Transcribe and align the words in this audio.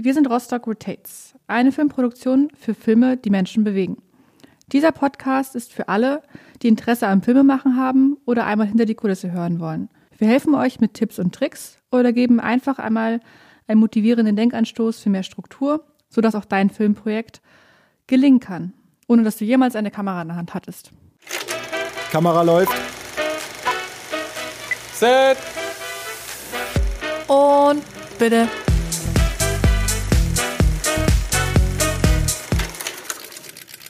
Wir 0.00 0.14
sind 0.14 0.30
Rostock 0.30 0.68
Rotates, 0.68 1.34
eine 1.48 1.72
Filmproduktion 1.72 2.52
für 2.56 2.72
Filme, 2.72 3.16
die 3.16 3.30
Menschen 3.30 3.64
bewegen. 3.64 4.00
Dieser 4.70 4.92
Podcast 4.92 5.56
ist 5.56 5.72
für 5.72 5.88
alle, 5.88 6.22
die 6.62 6.68
Interesse 6.68 7.08
am 7.08 7.20
Filmemachen 7.20 7.76
haben 7.76 8.16
oder 8.24 8.46
einmal 8.46 8.68
hinter 8.68 8.84
die 8.84 8.94
Kulisse 8.94 9.32
hören 9.32 9.58
wollen. 9.58 9.88
Wir 10.16 10.28
helfen 10.28 10.54
euch 10.54 10.78
mit 10.78 10.94
Tipps 10.94 11.18
und 11.18 11.34
Tricks 11.34 11.78
oder 11.90 12.12
geben 12.12 12.38
einfach 12.38 12.78
einmal 12.78 13.18
einen 13.66 13.80
motivierenden 13.80 14.36
Denkanstoß 14.36 15.00
für 15.00 15.10
mehr 15.10 15.24
Struktur, 15.24 15.84
sodass 16.08 16.36
auch 16.36 16.44
dein 16.44 16.70
Filmprojekt 16.70 17.42
gelingen 18.06 18.38
kann, 18.38 18.74
ohne 19.08 19.24
dass 19.24 19.38
du 19.38 19.44
jemals 19.46 19.74
eine 19.74 19.90
Kamera 19.90 20.22
in 20.22 20.28
der 20.28 20.36
Hand 20.36 20.54
hattest. 20.54 20.92
Kamera 22.12 22.42
läuft. 22.42 22.72
Set. 24.92 25.38
Und 27.26 27.82
bitte. 28.16 28.46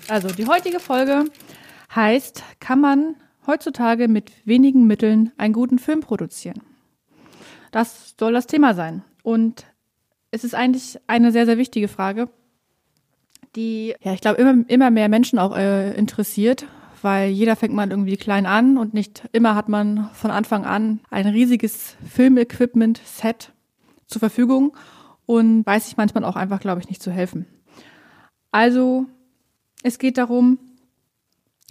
Also 0.08 0.28
die 0.28 0.46
heutige 0.46 0.80
Folge 0.80 1.26
heißt, 1.94 2.42
kann 2.60 2.80
man 2.80 3.16
heutzutage 3.46 4.08
mit 4.08 4.32
wenigen 4.46 4.86
Mitteln 4.86 5.32
einen 5.36 5.52
guten 5.52 5.78
Film 5.78 6.00
produzieren? 6.00 6.62
Das 7.72 8.14
soll 8.18 8.32
das 8.32 8.46
Thema 8.46 8.72
sein. 8.72 9.04
Und 9.22 9.66
es 10.30 10.44
ist 10.44 10.54
eigentlich 10.54 10.98
eine 11.06 11.30
sehr, 11.30 11.44
sehr 11.44 11.58
wichtige 11.58 11.88
Frage, 11.88 12.30
die, 13.54 13.94
ja, 14.00 14.14
ich 14.14 14.22
glaube, 14.22 14.40
immer, 14.40 14.64
immer 14.68 14.90
mehr 14.90 15.10
Menschen 15.10 15.38
auch 15.38 15.54
äh, 15.56 15.94
interessiert, 15.94 16.66
weil 17.02 17.30
jeder 17.30 17.54
fängt 17.54 17.74
mal 17.74 17.90
irgendwie 17.90 18.16
klein 18.16 18.46
an 18.46 18.78
und 18.78 18.94
nicht 18.94 19.28
immer 19.32 19.54
hat 19.54 19.68
man 19.68 20.08
von 20.14 20.30
Anfang 20.30 20.64
an 20.64 21.00
ein 21.10 21.26
riesiges 21.26 21.96
Filmequipment-Set 22.06 23.52
zur 24.06 24.20
Verfügung 24.20 24.74
und 25.26 25.66
weiß 25.66 25.86
sich 25.86 25.98
manchmal 25.98 26.24
auch 26.24 26.36
einfach, 26.36 26.60
glaube 26.60 26.80
ich, 26.80 26.88
nicht 26.88 27.02
zu 27.02 27.10
helfen. 27.10 27.46
Also 28.50 29.06
es 29.82 29.98
geht 29.98 30.18
darum, 30.18 30.58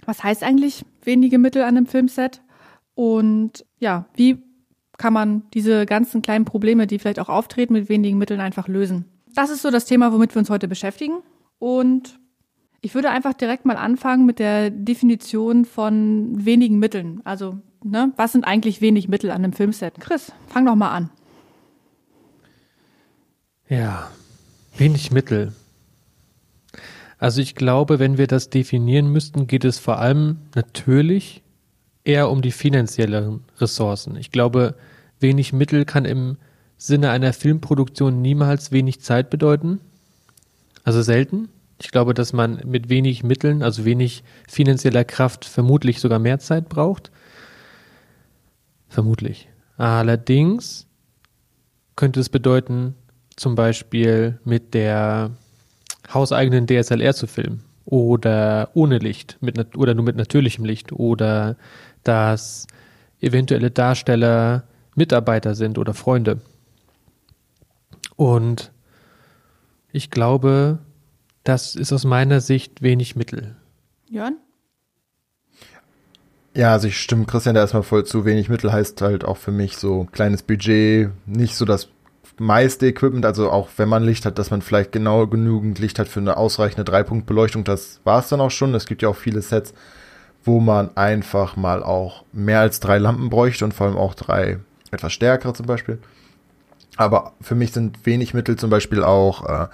was 0.06 0.22
heißt 0.22 0.42
eigentlich 0.42 0.84
wenige 1.02 1.38
Mittel 1.38 1.62
an 1.62 1.76
einem 1.76 1.86
Filmset 1.86 2.42
und 2.94 3.64
ja, 3.78 4.06
wie 4.14 4.42
kann 4.96 5.12
man 5.12 5.42
diese 5.54 5.86
ganzen 5.86 6.22
kleinen 6.22 6.44
Probleme, 6.44 6.86
die 6.86 6.98
vielleicht 6.98 7.20
auch 7.20 7.28
auftreten, 7.28 7.72
mit 7.72 7.88
wenigen 7.88 8.18
Mitteln 8.18 8.40
einfach 8.40 8.66
lösen. 8.66 9.04
Das 9.34 9.50
ist 9.50 9.62
so 9.62 9.70
das 9.70 9.84
Thema, 9.84 10.12
womit 10.12 10.34
wir 10.34 10.40
uns 10.40 10.50
heute 10.50 10.66
beschäftigen 10.66 11.18
und 11.58 12.18
ich 12.80 12.94
würde 12.94 13.10
einfach 13.10 13.34
direkt 13.34 13.64
mal 13.64 13.76
anfangen 13.76 14.24
mit 14.24 14.38
der 14.38 14.70
Definition 14.70 15.64
von 15.64 16.44
wenigen 16.44 16.78
Mitteln. 16.78 17.20
Also, 17.24 17.58
ne, 17.82 18.12
was 18.16 18.32
sind 18.32 18.44
eigentlich 18.44 18.80
wenig 18.80 19.08
Mittel 19.08 19.30
an 19.30 19.44
einem 19.44 19.52
Filmset? 19.52 20.00
Chris, 20.00 20.32
fang 20.46 20.64
doch 20.64 20.76
mal 20.76 20.90
an. 20.90 21.10
Ja, 23.68 24.10
wenig 24.76 25.10
Mittel. 25.10 25.52
Also 27.18 27.40
ich 27.40 27.54
glaube, 27.54 27.98
wenn 27.98 28.16
wir 28.16 28.28
das 28.28 28.48
definieren 28.48 29.10
müssten, 29.10 29.46
geht 29.46 29.64
es 29.64 29.78
vor 29.78 29.98
allem 29.98 30.38
natürlich 30.54 31.42
eher 32.04 32.30
um 32.30 32.42
die 32.42 32.52
finanziellen 32.52 33.40
Ressourcen. 33.58 34.16
Ich 34.16 34.30
glaube, 34.30 34.76
wenig 35.18 35.52
Mittel 35.52 35.84
kann 35.84 36.04
im 36.04 36.36
Sinne 36.76 37.10
einer 37.10 37.32
Filmproduktion 37.32 38.22
niemals 38.22 38.70
wenig 38.70 39.00
Zeit 39.00 39.30
bedeuten. 39.30 39.80
Also 40.84 41.02
selten. 41.02 41.48
Ich 41.80 41.90
glaube, 41.90 42.14
dass 42.14 42.32
man 42.32 42.62
mit 42.64 42.88
wenig 42.88 43.24
Mitteln, 43.24 43.62
also 43.62 43.84
wenig 43.84 44.22
finanzieller 44.48 45.04
Kraft, 45.04 45.44
vermutlich 45.44 46.00
sogar 46.00 46.18
mehr 46.18 46.38
Zeit 46.38 46.68
braucht. 46.68 47.10
Vermutlich. 48.88 49.48
Allerdings 49.76 50.86
könnte 51.94 52.20
es 52.20 52.28
bedeuten, 52.28 52.94
zum 53.36 53.54
Beispiel 53.54 54.40
mit 54.44 54.74
der 54.74 55.30
hauseigenen 56.12 56.66
DSLR 56.66 57.14
zu 57.14 57.26
filmen 57.26 57.64
oder 57.84 58.70
ohne 58.74 58.98
Licht 58.98 59.38
mit, 59.40 59.76
oder 59.76 59.94
nur 59.94 60.04
mit 60.04 60.16
natürlichem 60.16 60.64
Licht 60.64 60.92
oder 60.92 61.56
dass 62.04 62.66
eventuelle 63.20 63.70
Darsteller 63.70 64.64
Mitarbeiter 64.94 65.54
sind 65.54 65.78
oder 65.78 65.94
Freunde. 65.94 66.40
Und 68.16 68.72
ich 69.92 70.10
glaube, 70.10 70.78
das 71.44 71.76
ist 71.76 71.92
aus 71.92 72.04
meiner 72.04 72.40
Sicht 72.40 72.82
wenig 72.82 73.16
Mittel. 73.16 73.56
Jörn? 74.08 74.36
Ja, 76.54 76.72
also 76.72 76.88
ich 76.88 76.98
stimme 76.98 77.24
Christian 77.24 77.54
da 77.54 77.60
erstmal 77.60 77.84
voll 77.84 78.04
zu. 78.04 78.24
Wenig 78.24 78.48
Mittel 78.48 78.72
heißt 78.72 79.00
halt 79.00 79.24
auch 79.24 79.36
für 79.36 79.52
mich 79.52 79.76
so 79.76 80.08
kleines 80.10 80.42
Budget, 80.42 81.10
nicht 81.26 81.54
so 81.54 81.64
das 81.64 81.88
meiste 82.38 82.86
Equipment, 82.86 83.24
also 83.24 83.50
auch 83.50 83.68
wenn 83.76 83.88
man 83.88 84.04
Licht 84.04 84.24
hat, 84.24 84.38
dass 84.38 84.50
man 84.50 84.62
vielleicht 84.62 84.92
genau 84.92 85.26
genügend 85.26 85.78
Licht 85.78 85.98
hat 85.98 86.08
für 86.08 86.20
eine 86.20 86.36
ausreichende 86.36 86.84
Dreipunktbeleuchtung, 86.84 87.64
das 87.64 88.00
war 88.04 88.20
es 88.20 88.28
dann 88.28 88.40
auch 88.40 88.50
schon. 88.50 88.74
Es 88.74 88.86
gibt 88.86 89.02
ja 89.02 89.08
auch 89.08 89.16
viele 89.16 89.42
Sets, 89.42 89.74
wo 90.44 90.60
man 90.60 90.96
einfach 90.96 91.56
mal 91.56 91.82
auch 91.82 92.24
mehr 92.32 92.60
als 92.60 92.80
drei 92.80 92.98
Lampen 92.98 93.30
bräuchte 93.30 93.64
und 93.64 93.74
vor 93.74 93.86
allem 93.86 93.96
auch 93.96 94.14
drei 94.14 94.58
etwas 94.90 95.12
stärkere 95.12 95.52
zum 95.52 95.66
Beispiel. 95.66 95.98
Aber 96.96 97.32
für 97.40 97.54
mich 97.54 97.72
sind 97.72 98.06
wenig 98.06 98.34
Mittel 98.34 98.56
zum 98.56 98.70
Beispiel 98.70 99.04
auch 99.04 99.46
äh, 99.46 99.66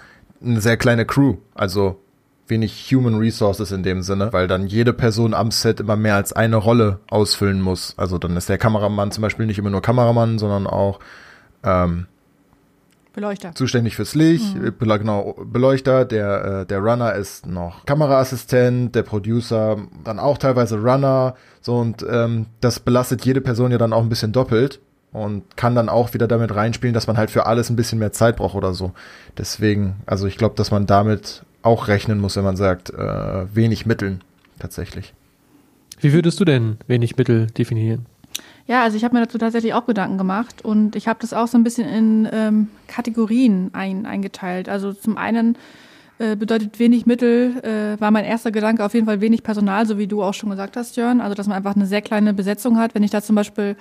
eine 0.44 0.60
sehr 0.60 0.76
kleine 0.76 1.06
Crew, 1.06 1.36
also 1.54 2.00
wenig 2.46 2.90
Human 2.92 3.14
Resources 3.16 3.72
in 3.72 3.82
dem 3.82 4.02
Sinne, 4.02 4.32
weil 4.32 4.48
dann 4.48 4.66
jede 4.66 4.92
Person 4.92 5.32
am 5.32 5.50
Set 5.50 5.80
immer 5.80 5.96
mehr 5.96 6.16
als 6.16 6.32
eine 6.32 6.56
Rolle 6.56 7.00
ausfüllen 7.08 7.60
muss. 7.60 7.94
Also 7.96 8.18
dann 8.18 8.36
ist 8.36 8.48
der 8.48 8.58
Kameramann 8.58 9.12
zum 9.12 9.22
Beispiel 9.22 9.46
nicht 9.46 9.58
immer 9.58 9.70
nur 9.70 9.82
Kameramann, 9.82 10.38
sondern 10.38 10.66
auch 10.66 11.00
ähm, 11.62 12.06
Beleuchter. 13.14 13.54
Zuständig 13.54 13.96
fürs 13.96 14.14
Licht, 14.14 14.56
mhm. 14.56 14.74
genau, 14.78 15.36
Beleuchter, 15.44 16.04
der, 16.04 16.44
äh, 16.62 16.66
der 16.66 16.80
Runner 16.80 17.14
ist 17.14 17.46
noch 17.46 17.86
Kameraassistent, 17.86 18.94
der 18.94 19.04
Producer 19.04 19.78
dann 20.02 20.18
auch 20.18 20.36
teilweise 20.36 20.78
Runner, 20.80 21.34
so 21.60 21.76
und 21.76 22.04
ähm, 22.08 22.46
das 22.60 22.80
belastet 22.80 23.24
jede 23.24 23.40
Person 23.40 23.70
ja 23.70 23.78
dann 23.78 23.92
auch 23.92 24.02
ein 24.02 24.08
bisschen 24.08 24.32
doppelt 24.32 24.80
und 25.12 25.56
kann 25.56 25.76
dann 25.76 25.88
auch 25.88 26.12
wieder 26.12 26.26
damit 26.26 26.54
reinspielen, 26.54 26.92
dass 26.92 27.06
man 27.06 27.16
halt 27.16 27.30
für 27.30 27.46
alles 27.46 27.70
ein 27.70 27.76
bisschen 27.76 28.00
mehr 28.00 28.12
Zeit 28.12 28.36
braucht 28.36 28.56
oder 28.56 28.74
so. 28.74 28.92
Deswegen, 29.38 29.96
also 30.06 30.26
ich 30.26 30.36
glaube, 30.36 30.56
dass 30.56 30.72
man 30.72 30.86
damit 30.86 31.44
auch 31.62 31.86
rechnen 31.86 32.18
muss, 32.20 32.36
wenn 32.36 32.44
man 32.44 32.56
sagt, 32.56 32.90
äh, 32.90 33.54
wenig 33.54 33.86
Mitteln 33.86 34.22
tatsächlich. 34.58 35.14
Wie 36.00 36.12
würdest 36.12 36.40
du 36.40 36.44
denn 36.44 36.78
wenig 36.88 37.16
Mittel 37.16 37.46
definieren? 37.46 38.06
Ja, 38.66 38.82
also 38.82 38.96
ich 38.96 39.04
habe 39.04 39.14
mir 39.14 39.24
dazu 39.24 39.36
tatsächlich 39.36 39.74
auch 39.74 39.84
Gedanken 39.84 40.16
gemacht 40.16 40.64
und 40.64 40.96
ich 40.96 41.06
habe 41.06 41.18
das 41.20 41.34
auch 41.34 41.48
so 41.48 41.58
ein 41.58 41.64
bisschen 41.64 41.86
in 41.86 42.28
ähm, 42.32 42.68
Kategorien 42.86 43.70
ein, 43.74 44.06
eingeteilt. 44.06 44.70
Also 44.70 44.94
zum 44.94 45.18
einen 45.18 45.58
äh, 46.18 46.34
bedeutet 46.34 46.78
wenig 46.78 47.04
Mittel, 47.04 47.62
äh, 47.62 48.00
war 48.00 48.10
mein 48.10 48.24
erster 48.24 48.52
Gedanke 48.52 48.82
auf 48.82 48.94
jeden 48.94 49.04
Fall 49.04 49.20
wenig 49.20 49.42
Personal, 49.42 49.84
so 49.84 49.98
wie 49.98 50.06
du 50.06 50.22
auch 50.22 50.32
schon 50.32 50.48
gesagt 50.48 50.78
hast, 50.78 50.96
Jörn. 50.96 51.20
Also 51.20 51.34
dass 51.34 51.46
man 51.46 51.58
einfach 51.58 51.76
eine 51.76 51.86
sehr 51.86 52.00
kleine 52.00 52.32
Besetzung 52.32 52.78
hat. 52.78 52.94
Wenn 52.94 53.02
ich 53.02 53.10
da 53.10 53.20
zum 53.20 53.36
Beispiel 53.36 53.76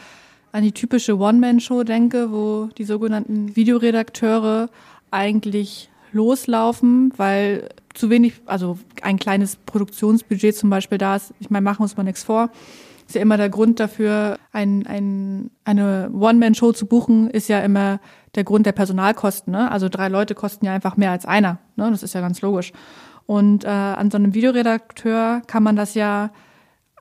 an 0.51 0.63
die 0.63 0.73
typische 0.73 1.17
One-Man-Show 1.17 1.83
denke, 1.83 2.31
wo 2.31 2.69
die 2.77 2.83
sogenannten 2.83 3.55
Videoredakteure 3.55 4.69
eigentlich 5.11 5.89
loslaufen, 6.11 7.13
weil 7.15 7.69
zu 7.93 8.09
wenig, 8.09 8.33
also 8.47 8.77
ein 9.01 9.17
kleines 9.17 9.55
Produktionsbudget 9.55 10.57
zum 10.57 10.69
Beispiel 10.69 10.97
da 10.97 11.15
ist. 11.15 11.33
Ich 11.39 11.49
meine, 11.49 11.63
machen 11.63 11.83
uns 11.83 11.95
mal 11.95 12.03
nichts 12.03 12.23
vor 12.23 12.49
ist 13.07 13.15
ja 13.15 13.21
immer 13.21 13.37
der 13.37 13.49
Grund 13.49 13.79
dafür, 13.79 14.37
ein, 14.51 14.85
ein, 14.87 15.51
eine 15.65 16.09
One-Man-Show 16.13 16.71
zu 16.71 16.85
buchen, 16.87 17.29
ist 17.29 17.49
ja 17.49 17.59
immer 17.59 17.99
der 18.35 18.43
Grund 18.43 18.65
der 18.65 18.71
Personalkosten. 18.71 19.51
Ne? 19.51 19.71
Also 19.71 19.89
drei 19.89 20.07
Leute 20.07 20.35
kosten 20.35 20.65
ja 20.65 20.73
einfach 20.73 20.97
mehr 20.97 21.11
als 21.11 21.25
einer. 21.25 21.59
Ne? 21.75 21.89
Das 21.91 22.03
ist 22.03 22.13
ja 22.13 22.21
ganz 22.21 22.41
logisch. 22.41 22.71
Und 23.25 23.65
äh, 23.65 23.67
an 23.67 24.11
so 24.11 24.17
einem 24.17 24.33
Videoredakteur 24.33 25.41
kann 25.47 25.63
man 25.63 25.75
das 25.75 25.93
ja 25.93 26.31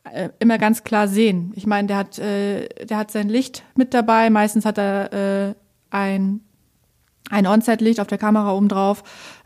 äh, 0.04 0.30
immer 0.38 0.58
ganz 0.58 0.84
klar 0.84 1.08
sehen. 1.08 1.52
Ich 1.54 1.66
meine, 1.66 1.88
der 1.88 1.96
hat, 1.96 2.18
äh, 2.18 2.68
der 2.84 2.98
hat 2.98 3.10
sein 3.10 3.28
Licht 3.28 3.64
mit 3.74 3.94
dabei. 3.94 4.30
Meistens 4.30 4.64
hat 4.64 4.78
er 4.78 5.12
äh, 5.12 5.54
ein, 5.90 6.40
ein 7.30 7.46
On-Set-Licht 7.46 8.00
auf 8.00 8.06
der 8.06 8.18
Kamera 8.18 8.52
oben 8.52 8.68
drauf 8.68 9.02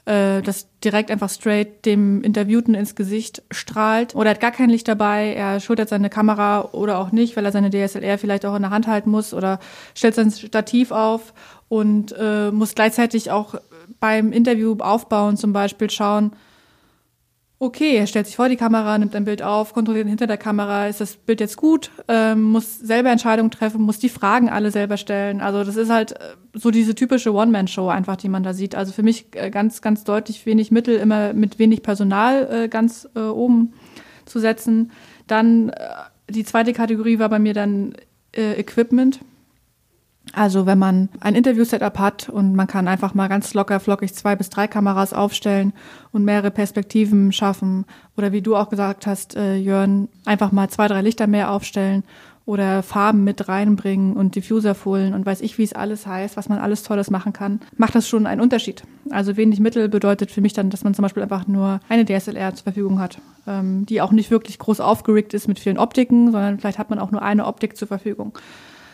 äh, 0.06 0.40
das 0.40 0.68
direkt 0.82 1.10
einfach 1.10 1.28
straight 1.28 1.84
dem 1.84 2.22
Interviewten 2.22 2.74
ins 2.74 2.94
Gesicht 2.94 3.42
strahlt. 3.50 4.14
Oder 4.14 4.30
hat 4.30 4.40
gar 4.40 4.52
kein 4.52 4.70
Licht 4.70 4.88
dabei, 4.88 5.34
er 5.34 5.60
schultert 5.60 5.88
seine 5.88 6.08
Kamera 6.08 6.70
oder 6.72 6.98
auch 6.98 7.12
nicht, 7.12 7.36
weil 7.36 7.44
er 7.44 7.52
seine 7.52 7.70
DSLR 7.70 8.16
vielleicht 8.16 8.46
auch 8.46 8.54
in 8.54 8.62
der 8.62 8.70
Hand 8.70 8.86
halten 8.86 9.10
muss 9.10 9.34
oder 9.34 9.58
stellt 9.94 10.14
sein 10.14 10.30
Stativ 10.30 10.92
auf 10.92 11.34
und 11.68 12.14
äh, 12.18 12.50
muss 12.52 12.74
gleichzeitig 12.74 13.30
auch 13.30 13.56
beim 14.00 14.32
Interview 14.32 14.76
aufbauen 14.78 15.36
zum 15.36 15.52
Beispiel 15.52 15.90
schauen, 15.90 16.32
okay, 17.58 17.96
er 17.96 18.06
stellt 18.06 18.26
sich 18.26 18.36
vor 18.36 18.48
die 18.48 18.56
Kamera, 18.56 18.98
nimmt 18.98 19.14
ein 19.14 19.24
Bild 19.24 19.42
auf, 19.42 19.72
kontrolliert 19.72 20.08
hinter 20.08 20.26
der 20.26 20.36
Kamera, 20.36 20.88
ist 20.88 21.00
das 21.00 21.16
Bild 21.16 21.40
jetzt 21.40 21.56
gut, 21.56 21.90
ähm, 22.06 22.42
muss 22.42 22.78
selber 22.78 23.10
Entscheidungen 23.10 23.50
treffen, 23.50 23.80
muss 23.80 23.98
die 23.98 24.10
Fragen 24.10 24.50
alle 24.50 24.70
selber 24.70 24.98
stellen. 24.98 25.40
Also 25.40 25.64
das 25.64 25.76
ist 25.76 25.90
halt 25.90 26.12
äh, 26.12 26.34
so 26.52 26.70
diese 26.70 26.94
typische 26.94 27.32
One-Man-Show 27.32 27.88
einfach, 27.88 28.16
die 28.16 28.28
man 28.28 28.42
da 28.42 28.52
sieht. 28.52 28.74
Also 28.74 28.92
für 28.92 29.02
mich 29.02 29.26
äh, 29.32 29.50
ganz, 29.50 29.80
ganz 29.80 30.04
deutlich 30.04 30.44
wenig 30.44 30.70
Mittel, 30.70 30.96
immer 30.96 31.32
mit 31.32 31.58
wenig 31.58 31.82
Personal 31.82 32.64
äh, 32.64 32.68
ganz 32.68 33.08
äh, 33.14 33.20
oben 33.20 33.72
zu 34.26 34.38
setzen. 34.38 34.90
Dann 35.26 35.70
äh, 35.70 35.88
die 36.28 36.44
zweite 36.44 36.74
Kategorie 36.74 37.18
war 37.18 37.30
bei 37.30 37.38
mir 37.38 37.54
dann 37.54 37.94
äh, 38.32 38.52
Equipment. 38.60 39.20
Also 40.36 40.66
wenn 40.66 40.78
man 40.78 41.08
ein 41.20 41.34
Interview-Setup 41.34 41.98
hat 41.98 42.28
und 42.28 42.54
man 42.54 42.66
kann 42.66 42.88
einfach 42.88 43.14
mal 43.14 43.26
ganz 43.26 43.54
locker 43.54 43.80
flockig 43.80 44.12
zwei 44.12 44.36
bis 44.36 44.50
drei 44.50 44.68
Kameras 44.68 45.14
aufstellen 45.14 45.72
und 46.12 46.26
mehrere 46.26 46.50
Perspektiven 46.50 47.32
schaffen 47.32 47.86
oder 48.18 48.32
wie 48.32 48.42
du 48.42 48.54
auch 48.54 48.68
gesagt 48.68 49.06
hast, 49.06 49.34
äh, 49.34 49.56
Jörn, 49.56 50.08
einfach 50.26 50.52
mal 50.52 50.68
zwei, 50.68 50.88
drei 50.88 51.00
Lichter 51.00 51.26
mehr 51.26 51.50
aufstellen 51.50 52.04
oder 52.44 52.82
Farben 52.82 53.24
mit 53.24 53.48
reinbringen 53.48 54.12
und 54.14 54.34
Diffuserfolien 54.34 55.14
und 55.14 55.24
weiß 55.24 55.40
ich, 55.40 55.56
wie 55.56 55.62
es 55.62 55.72
alles 55.72 56.06
heißt, 56.06 56.36
was 56.36 56.50
man 56.50 56.58
alles 56.58 56.82
Tolles 56.82 57.10
machen 57.10 57.32
kann, 57.32 57.60
macht 57.78 57.94
das 57.94 58.06
schon 58.06 58.26
einen 58.26 58.42
Unterschied. 58.42 58.82
Also 59.08 59.38
wenig 59.38 59.58
Mittel 59.58 59.88
bedeutet 59.88 60.30
für 60.30 60.42
mich 60.42 60.52
dann, 60.52 60.68
dass 60.68 60.84
man 60.84 60.92
zum 60.92 61.02
Beispiel 61.02 61.22
einfach 61.22 61.46
nur 61.46 61.80
eine 61.88 62.04
DSLR 62.04 62.54
zur 62.54 62.64
Verfügung 62.64 63.00
hat, 63.00 63.22
ähm, 63.46 63.86
die 63.86 64.02
auch 64.02 64.12
nicht 64.12 64.30
wirklich 64.30 64.58
groß 64.58 64.80
aufgerickt 64.80 65.32
ist 65.32 65.48
mit 65.48 65.58
vielen 65.58 65.78
Optiken, 65.78 66.30
sondern 66.30 66.58
vielleicht 66.58 66.78
hat 66.78 66.90
man 66.90 66.98
auch 66.98 67.10
nur 67.10 67.22
eine 67.22 67.46
Optik 67.46 67.74
zur 67.74 67.88
Verfügung. 67.88 68.38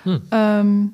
Hm. 0.05 0.23
Ähm, 0.31 0.93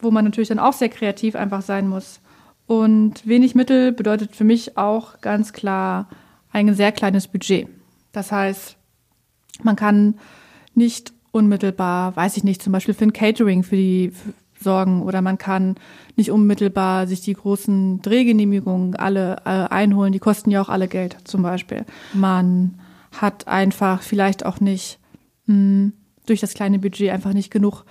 wo 0.00 0.10
man 0.10 0.24
natürlich 0.24 0.48
dann 0.48 0.58
auch 0.58 0.72
sehr 0.72 0.88
kreativ 0.88 1.34
einfach 1.36 1.62
sein 1.62 1.88
muss. 1.88 2.20
Und 2.66 3.26
wenig 3.26 3.54
Mittel 3.54 3.92
bedeutet 3.92 4.36
für 4.36 4.44
mich 4.44 4.76
auch 4.76 5.20
ganz 5.20 5.52
klar 5.52 6.08
ein 6.52 6.72
sehr 6.74 6.92
kleines 6.92 7.28
Budget. 7.28 7.68
Das 8.12 8.32
heißt, 8.32 8.76
man 9.62 9.76
kann 9.76 10.14
nicht 10.74 11.12
unmittelbar, 11.32 12.14
weiß 12.16 12.36
ich 12.36 12.44
nicht, 12.44 12.62
zum 12.62 12.72
Beispiel 12.72 12.94
für 12.94 13.04
ein 13.04 13.12
Catering 13.12 13.62
für 13.62 13.76
die 13.76 14.12
sorgen 14.62 15.02
oder 15.02 15.22
man 15.22 15.38
kann 15.38 15.76
nicht 16.16 16.30
unmittelbar 16.30 17.06
sich 17.06 17.22
die 17.22 17.32
großen 17.32 18.02
Drehgenehmigungen 18.02 18.94
alle 18.94 19.36
äh, 19.44 19.48
einholen. 19.48 20.12
Die 20.12 20.18
kosten 20.18 20.50
ja 20.50 20.60
auch 20.60 20.68
alle 20.68 20.88
Geld 20.88 21.16
zum 21.24 21.42
Beispiel. 21.42 21.84
Man 22.12 22.78
hat 23.18 23.48
einfach 23.48 24.02
vielleicht 24.02 24.44
auch 24.44 24.60
nicht 24.60 24.98
mh, 25.46 25.54
hm, 25.54 25.92
durch 26.26 26.40
das 26.40 26.54
kleine 26.54 26.78
Budget 26.78 27.10
einfach 27.10 27.32
nicht 27.32 27.50
genug 27.50 27.84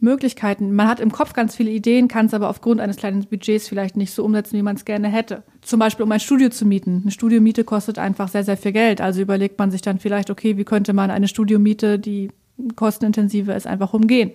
Möglichkeiten. 0.00 0.74
Man 0.74 0.88
hat 0.88 1.00
im 1.00 1.12
Kopf 1.12 1.32
ganz 1.32 1.54
viele 1.54 1.70
Ideen, 1.70 2.08
kann 2.08 2.26
es 2.26 2.34
aber 2.34 2.48
aufgrund 2.48 2.80
eines 2.80 2.96
kleinen 2.96 3.24
Budgets 3.24 3.68
vielleicht 3.68 3.96
nicht 3.96 4.12
so 4.12 4.24
umsetzen, 4.24 4.56
wie 4.56 4.62
man 4.62 4.76
es 4.76 4.84
gerne 4.84 5.08
hätte. 5.08 5.42
Zum 5.60 5.78
Beispiel, 5.78 6.04
um 6.04 6.12
ein 6.12 6.20
Studio 6.20 6.48
zu 6.48 6.64
mieten. 6.64 7.00
Eine 7.02 7.10
Studiomiete 7.10 7.64
kostet 7.64 7.98
einfach 7.98 8.28
sehr, 8.28 8.44
sehr 8.44 8.56
viel 8.56 8.72
Geld. 8.72 9.00
Also 9.00 9.20
überlegt 9.20 9.58
man 9.58 9.70
sich 9.70 9.82
dann 9.82 9.98
vielleicht, 9.98 10.30
okay, 10.30 10.56
wie 10.56 10.64
könnte 10.64 10.92
man 10.92 11.10
eine 11.10 11.28
Studiomiete, 11.28 11.98
die 11.98 12.30
kostenintensiver 12.76 13.54
ist, 13.56 13.66
einfach 13.66 13.92
umgehen. 13.94 14.32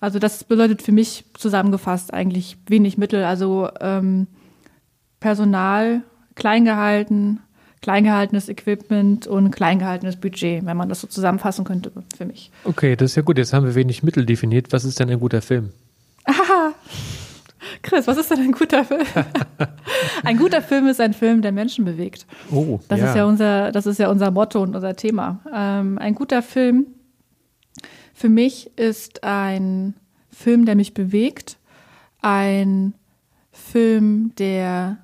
Also 0.00 0.18
das 0.18 0.44
bedeutet 0.44 0.82
für 0.82 0.92
mich 0.92 1.24
zusammengefasst 1.34 2.12
eigentlich 2.12 2.56
wenig 2.66 2.98
Mittel. 2.98 3.24
Also 3.24 3.68
ähm, 3.80 4.26
Personal 5.20 6.02
klein 6.34 6.64
gehalten, 6.64 7.40
kleingehaltenes 7.82 8.48
Equipment 8.48 9.26
und 9.26 9.50
kleingehaltenes 9.50 10.16
Budget, 10.16 10.64
wenn 10.64 10.76
man 10.76 10.88
das 10.88 11.00
so 11.00 11.06
zusammenfassen 11.06 11.64
könnte 11.64 11.92
für 12.16 12.24
mich. 12.24 12.50
Okay, 12.64 12.96
das 12.96 13.12
ist 13.12 13.16
ja 13.16 13.22
gut. 13.22 13.38
Jetzt 13.38 13.52
haben 13.52 13.66
wir 13.66 13.74
wenig 13.74 14.02
Mittel 14.02 14.26
definiert. 14.26 14.72
Was 14.72 14.84
ist 14.84 14.98
denn 14.98 15.10
ein 15.10 15.20
guter 15.20 15.42
Film? 15.42 15.70
Aha. 16.24 16.72
Chris, 17.82 18.06
was 18.06 18.16
ist 18.16 18.30
denn 18.30 18.40
ein 18.40 18.52
guter 18.52 18.84
Film? 18.84 19.04
ein 20.24 20.36
guter 20.38 20.62
Film 20.62 20.86
ist 20.86 21.00
ein 21.00 21.14
Film, 21.14 21.42
der 21.42 21.52
Menschen 21.52 21.84
bewegt. 21.84 22.26
Oh, 22.50 22.80
das 22.88 23.00
ja. 23.00 23.08
ist 23.08 23.16
ja 23.16 23.24
unser, 23.24 23.72
das 23.72 23.86
ist 23.86 23.98
ja 23.98 24.08
unser 24.08 24.30
Motto 24.30 24.62
und 24.62 24.74
unser 24.74 24.96
Thema. 24.96 25.40
Ähm, 25.52 25.98
ein 25.98 26.14
guter 26.14 26.42
Film 26.42 26.86
für 28.16 28.30
mich 28.30 28.70
ist 28.78 29.24
ein 29.24 29.94
Film, 30.30 30.64
der 30.64 30.74
mich 30.74 30.94
bewegt, 30.94 31.58
ein 32.22 32.94
Film, 33.52 34.32
der 34.38 34.98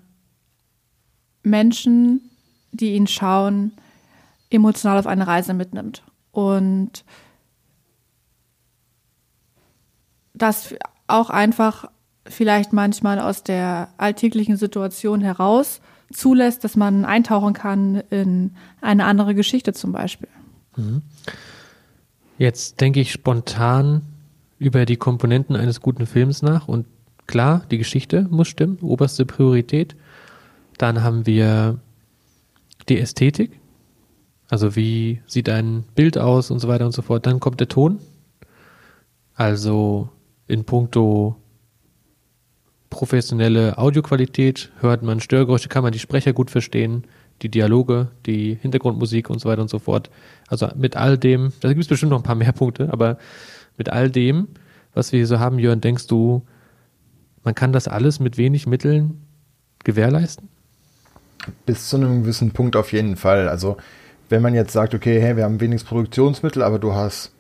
Menschen 1.43 2.31
die 2.73 2.95
ihn 2.95 3.07
schauen, 3.07 3.73
emotional 4.51 4.99
auf 4.99 5.07
eine 5.07 5.27
Reise 5.27 5.55
mitnimmt. 5.55 6.03
Und 6.33 7.05
das 10.35 10.75
auch 11.07 11.31
einfach 11.31 11.91
vielleicht 12.27 12.73
manchmal 12.73 13.19
aus 13.21 13.43
der 13.43 13.89
alltäglichen 13.99 14.57
Situation 14.57 15.21
heraus 15.21 15.81
zulässt, 16.13 16.65
dass 16.65 16.77
man 16.77 17.05
eintauchen 17.05 17.55
kann 17.55 18.03
in 18.11 18.55
eine 18.81 19.05
andere 19.05 19.35
Geschichte 19.35 19.73
zum 19.73 19.93
Beispiel. 19.93 20.29
Mhm. 20.77 21.03
Jetzt 22.39 22.81
denke 22.81 23.01
ich 23.01 23.13
spontan 23.13 24.03
über 24.59 24.87
die 24.87 24.97
Komponenten 24.97 25.57
eines 25.57 25.81
guten 25.81 26.07
Films 26.07 26.43
nach 26.43 26.69
und 26.69 26.87
klar, 27.27 27.63
die 27.71 27.79
Geschichte 27.79 28.27
muss 28.31 28.49
stimmen, 28.49 28.79
oberste 28.81 29.27
Priorität. 29.27 29.97
Dann 30.79 31.03
haben 31.03 31.27
wir 31.27 31.79
die 32.89 32.99
Ästhetik, 32.99 33.61
also 34.49 34.77
wie 34.77 35.21
sieht 35.27 35.49
ein 35.49 35.85
Bild 35.95 36.19
aus 36.19 36.51
und 36.51 36.59
so 36.59 36.69
weiter 36.69 36.85
und 36.85 36.93
so 36.93 37.03
fort. 37.03 37.27
Dann 37.27 37.41
kommt 37.41 37.61
der 37.61 37.69
Ton, 37.69 38.01
also 39.35 40.09
in 40.47 40.65
puncto 40.65 41.37
professionelle 42.91 43.79
Audioqualität 43.79 44.71
hört 44.81 45.03
man 45.03 45.21
Störgeräusche, 45.21 45.71
kann 45.71 45.83
man 45.83 45.93
die 45.93 45.99
Sprecher 45.99 46.35
gut 46.35 46.51
verstehen, 46.51 47.05
die 47.41 47.49
Dialoge, 47.49 48.09
die 48.27 48.59
Hintergrundmusik 48.61 49.31
und 49.31 49.41
so 49.41 49.49
weiter 49.49 49.63
und 49.63 49.71
so 49.71 49.79
fort. 49.79 50.11
Also 50.49 50.69
mit 50.77 50.97
all 50.97 51.17
dem, 51.17 51.53
da 51.61 51.69
gibt 51.69 51.81
es 51.81 51.89
bestimmt 51.89 52.11
noch 52.11 52.21
ein 52.21 52.23
paar 52.23 52.35
mehr 52.35 52.53
Punkte, 52.53 52.93
aber 52.93 53.17
mit 53.79 53.89
all 53.89 54.11
dem, 54.11 54.49
was 54.93 55.11
wir 55.13 55.19
hier 55.21 55.27
so 55.27 55.39
haben, 55.39 55.59
Jörn, 55.59 55.81
denkst 55.81 56.07
du, 56.07 56.43
man 57.43 57.55
kann 57.55 57.73
das 57.73 57.89
alles 57.89 58.21
mit 58.21 58.37
wenig 58.37 58.67
Mitteln 58.67 59.23
gewährleisten? 59.85 60.49
Bis 61.67 61.89
zu 61.89 61.97
einem 61.97 62.23
gewissen 62.23 62.53
Punkt 62.53 62.77
auf 62.77 62.93
jeden 62.93 63.17
Fall. 63.17 63.49
Also, 63.49 63.77
wenn 64.29 64.43
man 64.43 64.55
jetzt 64.55 64.73
sagt, 64.73 64.95
okay, 64.95 65.21
hey, 65.21 65.37
wir 65.37 65.45
haben 65.45 65.61
wenig 65.61 65.85
Produktionsmittel, 65.85 66.63
aber 66.63 66.79
du 66.79 66.95
hast 66.95 67.33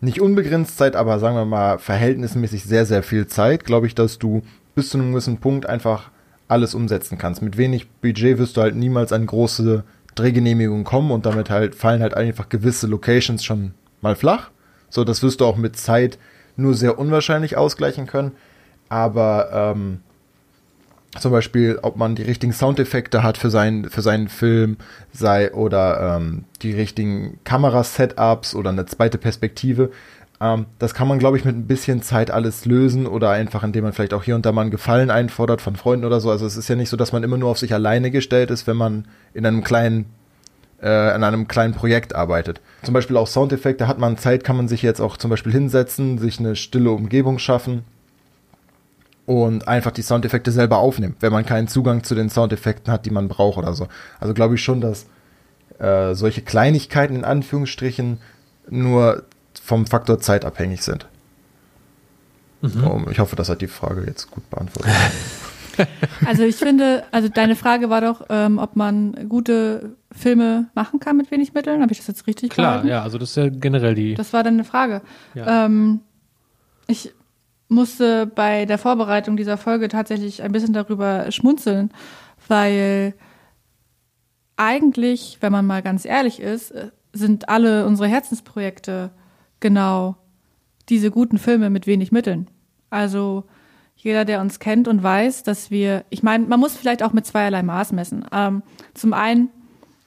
nicht 0.00 0.20
unbegrenzt 0.20 0.76
Zeit, 0.76 0.96
aber 0.96 1.18
sagen 1.18 1.36
wir 1.36 1.44
mal 1.44 1.78
verhältnismäßig 1.78 2.64
sehr, 2.64 2.86
sehr 2.86 3.02
viel 3.02 3.26
Zeit, 3.26 3.64
glaube 3.64 3.86
ich, 3.86 3.94
dass 3.94 4.18
du 4.18 4.42
bis 4.74 4.90
zu 4.90 4.98
einem 4.98 5.12
gewissen 5.12 5.38
Punkt 5.38 5.66
einfach 5.66 6.10
alles 6.48 6.74
umsetzen 6.74 7.18
kannst. 7.18 7.40
Mit 7.40 7.56
wenig 7.56 7.88
Budget 7.88 8.38
wirst 8.38 8.56
du 8.56 8.62
halt 8.62 8.74
niemals 8.74 9.12
an 9.12 9.26
große 9.26 9.84
Drehgenehmigungen 10.14 10.84
kommen 10.84 11.10
und 11.10 11.24
damit 11.24 11.50
halt 11.50 11.74
fallen 11.74 12.02
halt 12.02 12.14
einfach 12.14 12.48
gewisse 12.48 12.86
Locations 12.86 13.42
schon 13.44 13.74
mal 14.00 14.16
flach. 14.16 14.50
So, 14.90 15.04
das 15.04 15.22
wirst 15.22 15.40
du 15.40 15.46
auch 15.46 15.56
mit 15.56 15.76
Zeit 15.76 16.18
nur 16.56 16.74
sehr 16.74 16.98
unwahrscheinlich 16.98 17.56
ausgleichen 17.56 18.06
können. 18.06 18.32
Aber 18.88 19.48
ähm, 19.52 20.00
zum 21.18 21.30
Beispiel, 21.30 21.78
ob 21.82 21.96
man 21.96 22.14
die 22.14 22.22
richtigen 22.22 22.52
Soundeffekte 22.52 23.22
hat 23.22 23.36
für 23.36 23.50
seinen, 23.50 23.90
für 23.90 24.00
seinen 24.00 24.28
Film, 24.28 24.78
sei 25.12 25.52
oder 25.52 26.16
ähm, 26.16 26.44
die 26.62 26.72
richtigen 26.72 27.38
Kamerasetups 27.44 28.54
oder 28.54 28.70
eine 28.70 28.86
zweite 28.86 29.18
Perspektive. 29.18 29.90
Ähm, 30.40 30.66
das 30.78 30.94
kann 30.94 31.08
man, 31.08 31.18
glaube 31.18 31.36
ich, 31.36 31.44
mit 31.44 31.54
ein 31.54 31.66
bisschen 31.66 32.02
Zeit 32.02 32.30
alles 32.30 32.64
lösen 32.64 33.06
oder 33.06 33.30
einfach, 33.30 33.62
indem 33.62 33.84
man 33.84 33.92
vielleicht 33.92 34.14
auch 34.14 34.22
hier 34.22 34.34
und 34.34 34.46
da 34.46 34.52
mal 34.52 34.62
einen 34.62 34.70
Gefallen 34.70 35.10
einfordert 35.10 35.60
von 35.60 35.76
Freunden 35.76 36.06
oder 36.06 36.18
so. 36.18 36.30
Also 36.30 36.46
es 36.46 36.56
ist 36.56 36.68
ja 36.68 36.76
nicht 36.76 36.88
so, 36.88 36.96
dass 36.96 37.12
man 37.12 37.22
immer 37.22 37.36
nur 37.36 37.50
auf 37.50 37.58
sich 37.58 37.74
alleine 37.74 38.10
gestellt 38.10 38.50
ist, 38.50 38.66
wenn 38.66 38.78
man 38.78 39.06
in 39.34 39.44
einem 39.44 39.62
kleinen 39.62 40.06
äh, 40.80 40.88
an 40.88 41.22
einem 41.22 41.46
kleinen 41.46 41.74
Projekt 41.74 42.14
arbeitet. 42.14 42.60
Zum 42.82 42.94
Beispiel 42.94 43.16
auch 43.16 43.28
Soundeffekte 43.28 43.86
hat 43.86 43.98
man 43.98 44.16
Zeit, 44.16 44.42
kann 44.44 44.56
man 44.56 44.66
sich 44.66 44.82
jetzt 44.82 45.00
auch 45.00 45.16
zum 45.16 45.30
Beispiel 45.30 45.52
hinsetzen, 45.52 46.18
sich 46.18 46.40
eine 46.40 46.56
stille 46.56 46.90
Umgebung 46.90 47.38
schaffen 47.38 47.84
und 49.26 49.68
einfach 49.68 49.92
die 49.92 50.02
Soundeffekte 50.02 50.50
selber 50.50 50.78
aufnimmt, 50.78 51.16
wenn 51.20 51.32
man 51.32 51.46
keinen 51.46 51.68
Zugang 51.68 52.02
zu 52.04 52.14
den 52.14 52.30
Soundeffekten 52.30 52.92
hat, 52.92 53.06
die 53.06 53.10
man 53.10 53.28
braucht 53.28 53.58
oder 53.58 53.74
so. 53.74 53.88
Also 54.20 54.34
glaube 54.34 54.56
ich 54.56 54.62
schon, 54.62 54.80
dass 54.80 55.06
äh, 55.78 56.14
solche 56.14 56.42
Kleinigkeiten 56.42 57.16
in 57.16 57.24
Anführungsstrichen 57.24 58.18
nur 58.68 59.24
vom 59.62 59.86
Faktor 59.86 60.18
Zeit 60.20 60.44
abhängig 60.44 60.82
sind. 60.82 61.06
Mhm. 62.62 62.84
Um, 62.84 63.10
ich 63.10 63.18
hoffe, 63.18 63.36
das 63.36 63.48
hat 63.48 63.60
die 63.60 63.66
Frage 63.66 64.04
jetzt 64.06 64.30
gut 64.30 64.48
beantwortet. 64.50 64.92
Also 66.26 66.42
ich 66.42 66.56
finde, 66.56 67.04
also 67.12 67.30
deine 67.30 67.56
Frage 67.56 67.88
war 67.88 68.02
doch, 68.02 68.26
ähm, 68.28 68.58
ob 68.58 68.76
man 68.76 69.26
gute 69.30 69.96
Filme 70.12 70.68
machen 70.74 71.00
kann 71.00 71.16
mit 71.16 71.30
wenig 71.30 71.54
Mitteln. 71.54 71.80
Habe 71.80 71.92
ich 71.92 71.98
das 71.98 72.08
jetzt 72.08 72.26
richtig 72.26 72.50
Klar, 72.50 72.72
gehalten? 72.72 72.88
ja, 72.88 73.02
also 73.02 73.16
das 73.16 73.30
ist 73.30 73.36
ja 73.36 73.48
generell 73.48 73.94
die. 73.94 74.14
Das 74.14 74.34
war 74.34 74.42
deine 74.42 74.64
Frage. 74.64 75.00
Ja. 75.34 75.64
Ähm, 75.64 76.00
ich 76.88 77.14
musste 77.72 78.26
bei 78.26 78.66
der 78.66 78.78
Vorbereitung 78.78 79.36
dieser 79.36 79.56
Folge 79.56 79.88
tatsächlich 79.88 80.42
ein 80.42 80.52
bisschen 80.52 80.72
darüber 80.72 81.30
schmunzeln, 81.32 81.90
weil 82.48 83.14
eigentlich, 84.56 85.38
wenn 85.40 85.52
man 85.52 85.66
mal 85.66 85.82
ganz 85.82 86.04
ehrlich 86.04 86.40
ist, 86.40 86.72
sind 87.12 87.48
alle 87.48 87.86
unsere 87.86 88.08
Herzensprojekte 88.08 89.10
genau 89.60 90.16
diese 90.88 91.10
guten 91.10 91.38
Filme 91.38 91.70
mit 91.70 91.86
wenig 91.86 92.12
Mitteln. 92.12 92.48
Also 92.90 93.44
jeder, 93.96 94.24
der 94.24 94.40
uns 94.40 94.58
kennt 94.58 94.88
und 94.88 95.02
weiß, 95.02 95.42
dass 95.42 95.70
wir, 95.70 96.04
ich 96.10 96.22
meine, 96.22 96.46
man 96.46 96.60
muss 96.60 96.76
vielleicht 96.76 97.02
auch 97.02 97.12
mit 97.12 97.26
zweierlei 97.26 97.62
Maß 97.62 97.92
messen. 97.92 98.24
Ähm, 98.32 98.62
zum 98.94 99.12
einen 99.12 99.50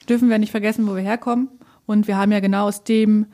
dürfen 0.10 0.29
wir 0.29 0.38
nicht 0.38 0.51
vergessen, 0.51 0.88
wo 0.88 0.95
wir 0.95 1.03
herkommen. 1.03 1.50
Und 1.86 2.07
wir 2.07 2.17
haben 2.17 2.31
ja 2.31 2.39
genau 2.39 2.67
aus 2.67 2.84
dem 2.84 3.27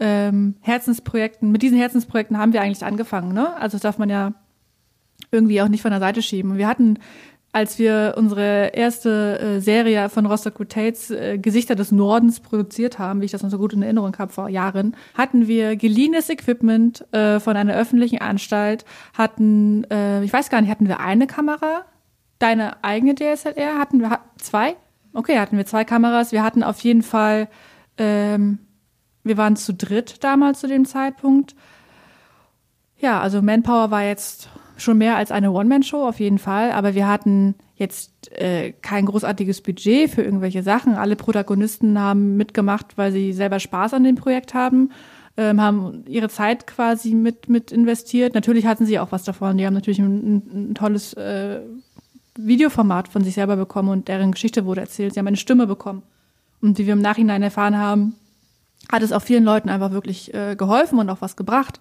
ähm, 0.00 0.56
Herzensprojekten, 0.60 1.52
mit 1.52 1.62
diesen 1.62 1.78
Herzensprojekten 1.78 2.38
haben 2.38 2.52
wir 2.52 2.62
eigentlich 2.62 2.84
angefangen. 2.84 3.32
Ne? 3.32 3.54
Also 3.56 3.76
das 3.76 3.82
darf 3.82 3.98
man 3.98 4.10
ja 4.10 4.32
irgendwie 5.30 5.62
auch 5.62 5.68
nicht 5.68 5.82
von 5.82 5.90
der 5.90 6.00
Seite 6.00 6.22
schieben. 6.22 6.58
Wir 6.58 6.66
hatten 6.66 6.98
als 7.52 7.78
wir 7.78 8.14
unsere 8.16 8.68
erste 8.74 9.40
äh, 9.40 9.60
Serie 9.60 10.08
von 10.08 10.26
Rostock 10.26 10.60
Rotates 10.60 11.10
äh, 11.10 11.36
Gesichter 11.38 11.74
des 11.74 11.90
Nordens 11.90 12.40
produziert 12.40 12.98
haben, 12.98 13.20
wie 13.20 13.24
ich 13.24 13.32
das 13.32 13.42
noch 13.42 13.50
so 13.50 13.58
gut 13.58 13.72
in 13.72 13.82
Erinnerung 13.82 14.16
habe 14.18 14.32
vor 14.32 14.48
Jahren, 14.48 14.94
hatten 15.14 15.48
wir 15.48 15.74
geliehenes 15.76 16.28
Equipment 16.30 17.12
äh, 17.12 17.40
von 17.40 17.56
einer 17.56 17.74
öffentlichen 17.74 18.20
Anstalt, 18.20 18.84
hatten, 19.18 19.84
äh, 19.90 20.22
ich 20.22 20.32
weiß 20.32 20.48
gar 20.50 20.60
nicht, 20.60 20.70
hatten 20.70 20.86
wir 20.86 21.00
eine 21.00 21.26
Kamera? 21.26 21.84
Deine 22.38 22.82
eigene 22.84 23.14
DSLR? 23.14 23.78
Hatten 23.78 24.00
wir 24.00 24.10
ha 24.10 24.20
zwei? 24.38 24.76
Okay, 25.12 25.38
hatten 25.38 25.56
wir 25.56 25.66
zwei 25.66 25.84
Kameras. 25.84 26.32
Wir 26.32 26.42
hatten 26.42 26.62
auf 26.62 26.80
jeden 26.80 27.02
Fall, 27.02 27.48
ähm, 27.98 28.60
wir 29.24 29.36
waren 29.36 29.56
zu 29.56 29.74
dritt 29.74 30.22
damals 30.24 30.60
zu 30.60 30.68
dem 30.68 30.84
Zeitpunkt. 30.84 31.54
Ja, 32.98 33.20
also 33.20 33.42
Manpower 33.42 33.90
war 33.90 34.04
jetzt 34.04 34.48
schon 34.76 34.98
mehr 34.98 35.16
als 35.16 35.30
eine 35.30 35.52
One-Man-Show 35.52 36.06
auf 36.06 36.20
jeden 36.20 36.38
Fall, 36.38 36.72
aber 36.72 36.94
wir 36.94 37.06
hatten 37.06 37.54
jetzt 37.76 38.30
äh, 38.32 38.72
kein 38.72 39.06
großartiges 39.06 39.62
Budget 39.62 40.10
für 40.10 40.22
irgendwelche 40.22 40.62
Sachen. 40.62 40.94
Alle 40.94 41.16
Protagonisten 41.16 41.98
haben 41.98 42.36
mitgemacht, 42.36 42.96
weil 42.96 43.12
sie 43.12 43.32
selber 43.32 43.58
Spaß 43.58 43.94
an 43.94 44.04
dem 44.04 44.16
Projekt 44.16 44.52
haben, 44.52 44.90
ähm, 45.36 45.60
haben 45.60 46.04
ihre 46.06 46.28
Zeit 46.28 46.66
quasi 46.66 47.14
mit, 47.14 47.48
mit 47.48 47.72
investiert. 47.72 48.34
Natürlich 48.34 48.66
hatten 48.66 48.84
sie 48.84 48.98
auch 48.98 49.12
was 49.12 49.24
davon. 49.24 49.56
Die 49.56 49.66
haben 49.66 49.74
natürlich 49.74 49.98
ein, 49.98 50.70
ein 50.70 50.74
tolles 50.74 51.14
äh, 51.14 51.60
Videoformat 52.36 53.08
von 53.08 53.24
sich 53.24 53.34
selber 53.34 53.56
bekommen 53.56 53.88
und 53.88 54.08
deren 54.08 54.32
Geschichte 54.32 54.66
wurde 54.66 54.82
erzählt. 54.82 55.14
Sie 55.14 55.18
haben 55.18 55.26
eine 55.26 55.36
Stimme 55.36 55.66
bekommen. 55.66 56.02
Und 56.60 56.78
wie 56.78 56.86
wir 56.86 56.92
im 56.92 57.02
Nachhinein 57.02 57.42
erfahren 57.42 57.78
haben, 57.78 58.14
hat 58.90 59.02
es 59.02 59.12
auch 59.12 59.22
vielen 59.22 59.44
Leuten 59.44 59.68
einfach 59.68 59.92
wirklich 59.92 60.34
äh, 60.34 60.56
geholfen 60.56 60.98
und 60.98 61.10
auch 61.10 61.20
was 61.20 61.36
gebracht. 61.36 61.78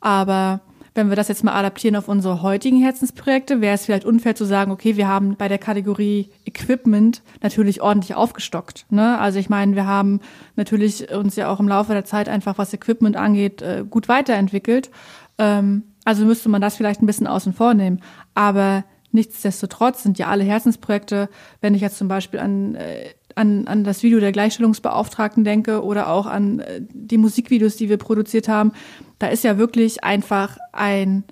Aber 0.00 0.60
wenn 0.94 1.10
wir 1.10 1.16
das 1.16 1.28
jetzt 1.28 1.44
mal 1.44 1.52
adaptieren 1.52 1.94
auf 1.94 2.08
unsere 2.08 2.42
heutigen 2.42 2.80
Herzensprojekte, 2.80 3.60
wäre 3.60 3.74
es 3.74 3.84
vielleicht 3.84 4.04
unfair 4.04 4.34
zu 4.34 4.44
sagen, 4.44 4.72
okay, 4.72 4.96
wir 4.96 5.06
haben 5.06 5.36
bei 5.36 5.46
der 5.46 5.58
Kategorie 5.58 6.30
Equipment 6.44 7.22
natürlich 7.40 7.80
ordentlich 7.80 8.16
aufgestockt. 8.16 8.86
Ne? 8.90 9.16
Also 9.18 9.38
ich 9.38 9.48
meine, 9.48 9.76
wir 9.76 9.86
haben 9.86 10.20
natürlich 10.56 11.12
uns 11.12 11.36
ja 11.36 11.50
auch 11.50 11.60
im 11.60 11.68
Laufe 11.68 11.92
der 11.92 12.04
Zeit 12.04 12.28
einfach, 12.28 12.58
was 12.58 12.74
Equipment 12.74 13.16
angeht, 13.16 13.62
äh, 13.62 13.84
gut 13.88 14.08
weiterentwickelt. 14.08 14.90
Ähm, 15.38 15.84
also 16.04 16.24
müsste 16.24 16.48
man 16.48 16.60
das 16.60 16.76
vielleicht 16.76 17.00
ein 17.00 17.06
bisschen 17.06 17.28
außen 17.28 17.52
vor 17.52 17.74
nehmen. 17.74 18.00
Aber 18.34 18.82
nichtsdestotrotz 19.12 20.02
sind 20.02 20.18
ja 20.18 20.26
alle 20.26 20.44
Herzensprojekte, 20.44 21.28
wenn 21.60 21.74
ich 21.74 21.80
jetzt 21.80 21.98
zum 21.98 22.08
Beispiel 22.08 22.40
an 22.40 22.74
äh, 22.74 23.10
an, 23.38 23.68
an 23.68 23.84
das 23.84 24.02
Video 24.02 24.20
der 24.20 24.32
Gleichstellungsbeauftragten 24.32 25.44
denke 25.44 25.84
oder 25.84 26.08
auch 26.08 26.26
an 26.26 26.60
äh, 26.60 26.80
die 26.92 27.18
Musikvideos, 27.18 27.76
die 27.76 27.88
wir 27.88 27.96
produziert 27.96 28.48
haben, 28.48 28.72
da 29.18 29.28
ist 29.28 29.44
ja 29.44 29.58
wirklich 29.58 30.02
einfach 30.04 30.58
ein 30.72 31.24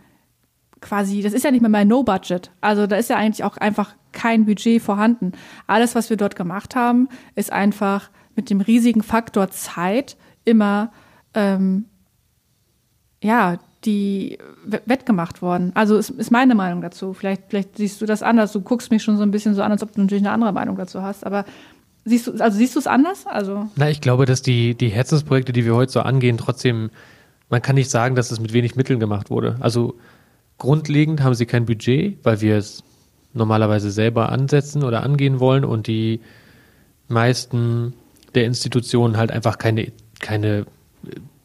quasi, 0.80 1.20
das 1.22 1.32
ist 1.32 1.44
ja 1.44 1.50
nicht 1.50 1.62
mehr 1.62 1.70
mein 1.70 1.88
No-Budget. 1.88 2.50
Also 2.60 2.86
da 2.86 2.96
ist 2.96 3.10
ja 3.10 3.16
eigentlich 3.16 3.42
auch 3.42 3.56
einfach 3.56 3.94
kein 4.12 4.46
Budget 4.46 4.80
vorhanden. 4.80 5.32
Alles, 5.66 5.94
was 5.94 6.10
wir 6.10 6.16
dort 6.16 6.36
gemacht 6.36 6.76
haben, 6.76 7.08
ist 7.34 7.52
einfach 7.52 8.10
mit 8.36 8.50
dem 8.50 8.60
riesigen 8.60 9.02
Faktor 9.02 9.50
Zeit 9.50 10.16
immer 10.44 10.92
ähm, 11.34 11.86
ja 13.22 13.58
die 13.84 14.38
wettgemacht 14.64 15.42
worden. 15.42 15.72
Also 15.74 15.96
ist, 15.96 16.10
ist 16.10 16.30
meine 16.30 16.54
Meinung 16.54 16.80
dazu. 16.80 17.12
Vielleicht, 17.12 17.42
vielleicht 17.48 17.76
siehst 17.76 18.00
du 18.00 18.06
das 18.06 18.22
anders. 18.22 18.52
Du 18.52 18.60
guckst 18.60 18.90
mich 18.90 19.02
schon 19.02 19.16
so 19.16 19.22
ein 19.22 19.30
bisschen 19.30 19.54
so 19.54 19.62
an, 19.62 19.70
als 19.70 19.82
ob 19.82 19.92
du 19.92 20.00
natürlich 20.00 20.24
eine 20.24 20.32
andere 20.32 20.52
Meinung 20.52 20.76
dazu 20.76 21.02
hast. 21.02 21.24
Aber 21.24 21.44
Siehst 22.08 22.28
du, 22.28 22.32
also 22.38 22.56
siehst 22.56 22.76
du 22.76 22.78
es 22.78 22.86
anders? 22.86 23.26
Also 23.26 23.68
Na, 23.74 23.90
ich 23.90 24.00
glaube, 24.00 24.26
dass 24.26 24.40
die, 24.40 24.76
die 24.76 24.88
Herzensprojekte, 24.88 25.52
die 25.52 25.64
wir 25.64 25.74
heute 25.74 25.90
so 25.90 26.00
angehen, 26.00 26.38
trotzdem, 26.38 26.90
man 27.50 27.62
kann 27.62 27.74
nicht 27.74 27.90
sagen, 27.90 28.14
dass 28.14 28.30
es 28.30 28.38
mit 28.38 28.52
wenig 28.52 28.76
Mitteln 28.76 29.00
gemacht 29.00 29.28
wurde. 29.28 29.56
Also 29.58 29.96
grundlegend 30.56 31.20
haben 31.24 31.34
sie 31.34 31.46
kein 31.46 31.66
Budget, 31.66 32.16
weil 32.22 32.40
wir 32.40 32.58
es 32.58 32.84
normalerweise 33.32 33.90
selber 33.90 34.30
ansetzen 34.30 34.84
oder 34.84 35.02
angehen 35.02 35.40
wollen 35.40 35.64
und 35.64 35.88
die 35.88 36.20
meisten 37.08 37.92
der 38.36 38.44
Institutionen 38.44 39.16
halt 39.16 39.32
einfach 39.32 39.58
keine, 39.58 39.90
keine 40.20 40.64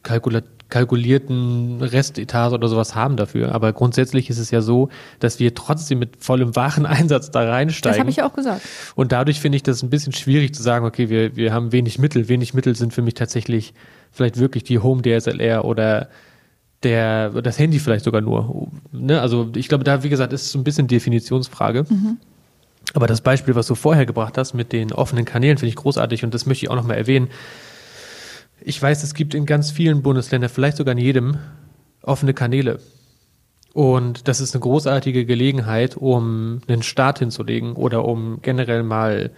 Kalkula 0.04 0.42
kalkulierten 0.72 1.82
Restetats 1.82 2.54
oder 2.54 2.66
sowas 2.66 2.94
haben 2.94 3.18
dafür. 3.18 3.54
Aber 3.54 3.74
grundsätzlich 3.74 4.30
ist 4.30 4.38
es 4.38 4.50
ja 4.50 4.62
so, 4.62 4.88
dass 5.20 5.38
wir 5.38 5.54
trotzdem 5.54 5.98
mit 5.98 6.16
vollem 6.18 6.56
Wareneinsatz 6.56 7.30
da 7.30 7.46
reinsteigen. 7.46 7.92
Das 7.92 8.00
habe 8.00 8.10
ich 8.10 8.16
ja 8.16 8.26
auch 8.26 8.32
gesagt. 8.32 8.62
Und 8.94 9.12
dadurch 9.12 9.38
finde 9.38 9.56
ich 9.56 9.62
das 9.62 9.82
ein 9.82 9.90
bisschen 9.90 10.14
schwierig 10.14 10.54
zu 10.54 10.62
sagen, 10.62 10.86
okay, 10.86 11.10
wir, 11.10 11.36
wir 11.36 11.52
haben 11.52 11.72
wenig 11.72 11.98
Mittel. 11.98 12.30
Wenig 12.30 12.54
Mittel 12.54 12.74
sind 12.74 12.94
für 12.94 13.02
mich 13.02 13.12
tatsächlich 13.12 13.74
vielleicht 14.12 14.38
wirklich 14.38 14.64
die 14.64 14.78
Home 14.78 15.02
DSLR 15.02 15.66
oder 15.66 16.08
der, 16.82 17.28
das 17.42 17.58
Handy 17.58 17.78
vielleicht 17.78 18.06
sogar 18.06 18.22
nur. 18.22 18.68
Ne? 18.92 19.20
Also 19.20 19.50
ich 19.54 19.68
glaube, 19.68 19.84
da, 19.84 20.02
wie 20.02 20.08
gesagt, 20.08 20.32
ist 20.32 20.42
es 20.46 20.52
so 20.52 20.58
ein 20.58 20.64
bisschen 20.64 20.88
Definitionsfrage. 20.88 21.84
Mhm. 21.86 22.16
Aber 22.94 23.06
das 23.06 23.20
Beispiel, 23.20 23.54
was 23.54 23.66
du 23.66 23.74
vorher 23.74 24.06
gebracht 24.06 24.38
hast 24.38 24.54
mit 24.54 24.72
den 24.72 24.90
offenen 24.90 25.26
Kanälen, 25.26 25.58
finde 25.58 25.68
ich 25.68 25.76
großartig 25.76 26.24
und 26.24 26.32
das 26.32 26.46
möchte 26.46 26.64
ich 26.64 26.70
auch 26.70 26.76
nochmal 26.76 26.96
erwähnen. 26.96 27.28
Ich 28.64 28.80
weiß, 28.80 29.02
es 29.02 29.14
gibt 29.14 29.34
in 29.34 29.46
ganz 29.46 29.70
vielen 29.70 30.02
Bundesländern, 30.02 30.50
vielleicht 30.50 30.76
sogar 30.76 30.92
in 30.92 30.98
jedem, 30.98 31.38
offene 32.02 32.34
Kanäle. 32.34 32.78
Und 33.74 34.28
das 34.28 34.40
ist 34.40 34.54
eine 34.54 34.60
großartige 34.60 35.24
Gelegenheit, 35.24 35.96
um 35.96 36.60
einen 36.68 36.82
Start 36.82 37.18
hinzulegen 37.20 37.72
oder 37.74 38.04
um 38.04 38.40
generell 38.42 38.82
mal, 38.82 39.30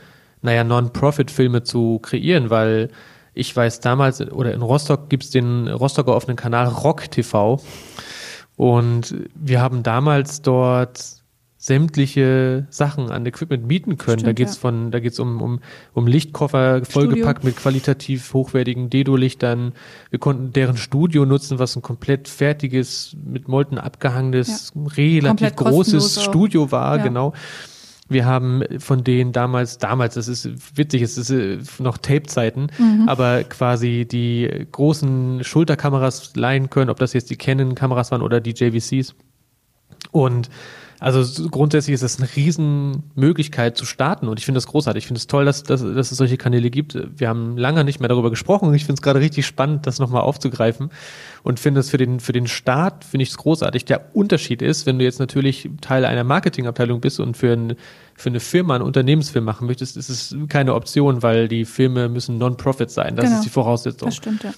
naja, 0.43 0.65
Non-Profit-Filme 0.65 1.63
zu 1.63 2.01
kreieren, 2.01 2.51
weil 2.51 2.91
ich 3.33 3.55
weiß 3.55 3.81
damals, 3.81 4.21
oder 4.21 4.53
in 4.53 4.63
Rostock 4.63 5.09
gibt's 5.09 5.31
den 5.31 5.69
Rostocker 5.69 6.15
offenen 6.15 6.37
Kanal 6.37 6.69
Rock 6.69 7.11
TV. 7.11 7.61
Und 8.57 9.15
wir 9.35 9.61
haben 9.61 9.83
damals 9.83 10.43
dort 10.43 11.14
sämtliche 11.65 12.67
Sachen 12.69 13.11
an 13.11 13.25
Equipment 13.25 13.67
mieten 13.67 13.97
können. 13.97 14.19
Stimmt, 14.19 14.27
da 14.27 14.33
geht's 14.35 14.57
ja. 14.57 14.61
von, 14.61 14.91
da 14.91 15.01
geht's 15.01 15.19
um, 15.19 15.41
um, 15.41 15.61
um 15.95 16.07
Lichtkoffer 16.07 16.85
vollgepackt 16.85 17.39
Studio. 17.39 17.55
mit 17.55 17.57
qualitativ 17.57 18.35
hochwertigen 18.35 18.91
Dedo-Lichtern. 18.91 19.73
Wir 20.11 20.19
konnten 20.19 20.53
deren 20.53 20.77
Studio 20.77 21.25
nutzen, 21.25 21.59
was 21.59 21.75
ein 21.75 21.81
komplett 21.81 22.29
fertiges, 22.29 23.17
mit 23.25 23.49
Molten 23.49 23.79
abgehangenes, 23.79 24.75
ja. 24.75 24.83
relativ 24.95 25.57
großes 25.57 26.23
Studio 26.23 26.71
war, 26.71 26.99
ja. 26.99 27.03
genau. 27.03 27.33
Wir 28.11 28.27
haben 28.27 28.63
von 28.79 29.03
denen 29.03 29.33
damals, 29.33 29.79
damals, 29.79 30.17
das 30.17 30.29
ist 30.29 30.77
witzig, 30.77 31.01
es 31.01 31.17
ist 31.17 31.31
äh, 31.31 31.61
noch 31.79 31.97
Tape-Zeiten, 31.97 32.67
mhm. 32.77 33.09
aber 33.09 33.43
quasi 33.43 34.07
die 34.07 34.67
großen 34.71 35.43
Schulterkameras 35.43 36.37
leihen 36.37 36.69
können, 36.69 36.91
ob 36.91 36.99
das 36.99 37.15
jetzt 37.15 37.31
die 37.31 37.37
Canon-Kameras 37.37 38.11
waren 38.11 38.21
oder 38.21 38.43
die 38.43 38.51
JVCs. 38.51 39.15
Und 40.13 40.51
also 41.01 41.49
grundsätzlich 41.49 41.95
ist 41.95 42.03
das 42.03 42.19
eine 42.19 42.29
Riesenmöglichkeit 42.35 43.77
zu 43.77 43.85
starten 43.85 44.29
und 44.29 44.39
ich 44.39 44.45
finde 44.45 44.59
das 44.59 44.67
großartig. 44.67 45.05
Ich 45.05 45.07
finde 45.07 45.19
es 45.19 45.27
toll, 45.27 45.45
dass, 45.45 45.63
dass, 45.63 45.83
dass 45.83 46.11
es 46.11 46.17
solche 46.17 46.37
Kanäle 46.37 46.71
gibt. 46.71 46.97
Wir 47.17 47.29
haben 47.29 47.57
lange 47.57 47.85
nicht 47.85 48.01
mehr 48.01 48.09
darüber 48.09 48.31
gesprochen 48.31 48.69
und 48.69 48.75
ich 48.75 48.85
finde 48.85 48.99
es 49.01 49.03
gerade 49.03 49.21
richtig 49.21 49.47
spannend, 49.47 49.87
das 49.87 49.99
nochmal 49.99 50.23
aufzugreifen 50.23 50.91
und 51.43 51.61
finde 51.61 51.81
es 51.81 51.91
für 51.91 51.99
den, 51.99 52.21
für 52.21 52.33
den 52.33 52.47
Start, 52.47 53.05
finde 53.05 53.23
ich 53.23 53.31
es 53.31 53.37
großartig. 53.37 53.85
Der 53.85 54.15
Unterschied 54.15 54.63
ist, 54.63 54.87
wenn 54.87 54.99
du 54.99 55.05
jetzt 55.05 55.19
natürlich 55.19 55.69
Teil 55.81 56.05
einer 56.05 56.25
Marketingabteilung 56.25 57.01
bist 57.01 57.21
und 57.21 57.37
für, 57.37 57.53
ein, 57.53 57.77
für 58.15 58.31
eine 58.31 58.41
Firma 58.41 58.75
einen 58.75 58.85
Unternehmensfilm 58.85 59.45
machen 59.45 59.67
möchtest, 59.67 59.97
ist 59.97 60.09
es 60.09 60.37
keine 60.49 60.75
Option, 60.75 61.23
weil 61.23 61.49
die 61.49 61.65
Filme 61.65 62.09
müssen 62.09 62.39
Non-Profit 62.39 62.91
sein. 62.91 63.17
Das 63.17 63.27
genau. 63.27 63.37
ist 63.37 63.45
die 63.45 63.51
Voraussetzung. 63.51 64.09
Das 64.09 64.17
stimmt, 64.17 64.45
ja. 64.45 64.53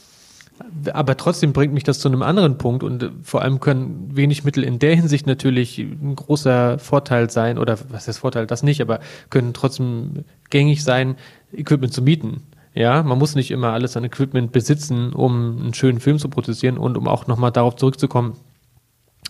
Aber 0.93 1.17
trotzdem 1.17 1.53
bringt 1.53 1.75
mich 1.75 1.85
das 1.85 1.99
zu 1.99 2.09
einem 2.09 2.23
anderen 2.23 2.59
Punkt 2.59 2.83
und 2.83 3.03
äh, 3.03 3.11
vor 3.23 3.43
allem 3.43 3.61
können 3.61 4.17
wenig 4.17 4.45
Mittel 4.45 4.65
in 4.65 4.79
der 4.79 4.95
Hinsicht 4.95 5.27
natürlich 5.27 5.79
ein 5.79 6.17
großer 6.17 6.79
Vorteil 6.79 7.31
sein 7.31 7.59
oder 7.59 7.79
was 7.91 8.09
heißt 8.09 8.21
Vorteil, 8.21 8.47
das 8.47 8.63
nicht, 8.63 8.81
aber 8.81 9.01
können 9.31 9.53
trotzdem 9.53 10.25
gängig 10.51 10.83
sein, 10.83 11.17
Equipment 11.53 11.93
zu 11.93 12.03
mieten. 12.03 12.43
Ja, 12.75 13.03
man 13.03 13.19
muss 13.19 13.35
nicht 13.35 13.51
immer 13.51 13.73
alles 13.73 13.97
an 13.97 14.05
Equipment 14.05 14.53
besitzen, 14.53 15.13
um 15.13 15.59
einen 15.63 15.75
schönen 15.75 16.01
Film 16.01 16.19
zu 16.19 16.29
produzieren 16.29 16.77
und 16.77 16.99
um 16.99 17.09
auch 17.09 17.27
nochmal 17.27 17.53
darauf 17.53 17.77
zurückzukommen. 17.77 18.35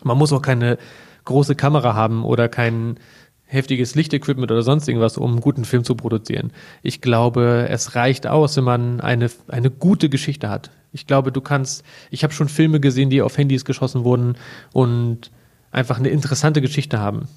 Man 0.02 0.18
muss 0.18 0.32
auch 0.32 0.42
keine 0.42 0.78
große 1.24 1.54
Kamera 1.54 1.94
haben 1.94 2.24
oder 2.24 2.48
kein 2.48 2.98
heftiges 3.46 3.94
Lichtequipment 3.94 4.50
oder 4.50 4.62
sonst 4.62 4.88
irgendwas, 4.88 5.16
um 5.16 5.32
einen 5.32 5.40
guten 5.40 5.64
Film 5.64 5.84
zu 5.84 5.94
produzieren. 5.94 6.52
Ich 6.82 7.00
glaube, 7.00 7.68
es 7.70 7.94
reicht 7.94 8.26
aus, 8.26 8.56
wenn 8.56 8.64
man 8.64 9.00
eine, 9.00 9.30
eine 9.48 9.70
gute 9.70 10.08
Geschichte 10.08 10.48
hat. 10.50 10.70
Ich 10.96 11.06
glaube, 11.06 11.30
du 11.30 11.42
kannst, 11.42 11.84
ich 12.10 12.24
habe 12.24 12.32
schon 12.32 12.48
Filme 12.48 12.80
gesehen, 12.80 13.10
die 13.10 13.20
auf 13.20 13.36
Handys 13.36 13.66
geschossen 13.66 14.02
wurden 14.02 14.36
und 14.72 15.30
einfach 15.70 15.98
eine 15.98 16.08
interessante 16.08 16.62
Geschichte 16.62 16.98
haben 16.98 17.28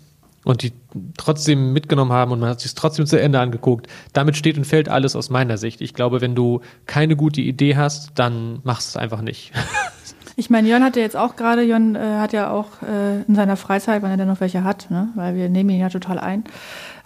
und 0.46 0.63
die 0.63 0.72
trotzdem 1.18 1.74
mitgenommen 1.74 2.13
haben 2.13 2.32
und 2.32 2.39
man 2.39 2.50
hat 2.50 2.62
sich 2.62 2.74
trotzdem 2.74 3.06
zu 3.06 3.20
Ende 3.20 3.42
angeguckt. 3.42 3.88
Damit 4.13 4.38
steht 4.38 4.58
und 4.58 4.66
fällt 4.66 4.88
alles 4.88 5.18
aus 5.18 5.30
meiner 5.30 5.58
Sicht. 5.58 5.82
Ich 5.82 5.94
glaube, 5.94 6.22
wenn 6.22 6.36
du 6.36 6.62
keine 6.86 7.18
gute 7.18 7.42
Idee 7.42 7.75
hast, 7.75 8.12
dann 8.16 8.60
machst 8.63 8.89
es 8.89 8.98
einfach 8.98 9.22
nicht. 9.22 9.51
Ich 10.36 10.50
meine, 10.50 10.70
Jörn 10.70 10.86
hat 10.86 10.96
ja 10.96 11.01
jetzt 11.01 11.18
auch 11.18 11.36
gerade, 11.36 11.63
Jörn 11.63 11.96
äh, 11.96 12.00
hat 12.00 12.32
ja 12.32 12.50
auch 12.50 12.82
äh, 12.82 13.24
in 13.28 13.36
seiner 13.36 13.58
Freizeit, 13.58 14.01
wenn 14.01 14.10
er 14.10 14.16
denn 14.16 14.30
noch 14.30 14.39
welche 14.39 14.63
hat, 14.63 14.89
ne? 14.89 15.10
weil 15.16 15.36
wir 15.36 15.50
nehmen 15.50 15.70
ihn 15.70 15.82
ja 15.82 15.89
total 15.89 16.18
ein, 16.18 16.46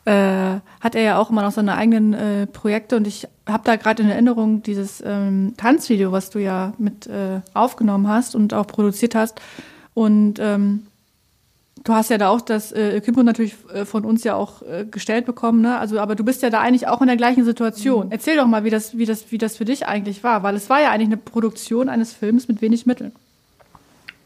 äh, 0.05 0.60
hat 0.81 0.95
er 0.95 1.01
ja 1.01 1.17
auch 1.17 1.29
immer 1.29 1.41
noch 1.43 1.51
seine 1.51 1.75
eigenen 1.75 2.13
äh, 2.13 2.48
Projekte 2.48 2.98
und 2.98 3.07
ich 3.07 3.27
habe 3.48 3.63
da 3.63 3.75
gerade 3.75 4.03
in 4.03 4.10
Erinnerung 4.10 4.63
dieses 4.63 5.01
ähm, 5.05 5.53
Tanzvideo, 5.57 6.12
was 6.12 6.29
du 6.29 6.39
ja 6.39 6.74
mit 6.77 7.07
äh, 7.07 7.41
aufgenommen 7.53 8.07
hast 8.07 8.36
und 8.36 8.53
auch 8.53 8.67
produziert 8.67 9.15
hast 9.15 9.41
und 9.93 10.39
ähm, 10.39 10.88
Du 11.83 11.93
hast 11.93 12.10
ja 12.10 12.17
da 12.17 12.29
auch 12.29 12.39
das 12.39 12.72
äh, 12.72 12.98
Equipment 12.98 13.25
natürlich 13.25 13.55
äh, 13.74 13.83
von 13.83 14.05
uns 14.05 14.24
ja 14.24 14.36
auch 14.36 14.62
äh, 14.62 14.86
gestellt 14.89 15.25
bekommen, 15.25 15.62
ne? 15.62 15.77
Also, 15.79 16.00
aber 16.00 16.15
du 16.15 16.24
bist 16.24 16.41
ja 16.41 16.50
da 16.50 16.62
eigentlich 16.62 16.88
auch 16.88 17.01
in 17.01 17.07
der 17.07 17.17
gleichen 17.17 17.43
Situation. 17.43 18.05
Mhm. 18.05 18.12
Erzähl 18.13 18.38
doch 18.38 18.48
mal, 18.48 18.63
wie 18.63 18.69
das, 18.69 18.98
wie 18.98 19.05
das, 19.05 19.31
wie 19.31 19.38
das 19.38 19.57
für 19.57 19.65
dich 19.65 19.86
eigentlich 19.86 20.24
war, 20.24 20.43
weil 20.43 20.55
es 20.55 20.69
war 20.69 20.81
ja 20.81 20.91
eigentlich 20.91 21.07
eine 21.07 21.17
Produktion 21.17 21.89
eines 21.89 22.13
Films 22.13 22.48
mit 22.48 22.62
wenig 22.62 22.86
Mitteln. 22.86 23.12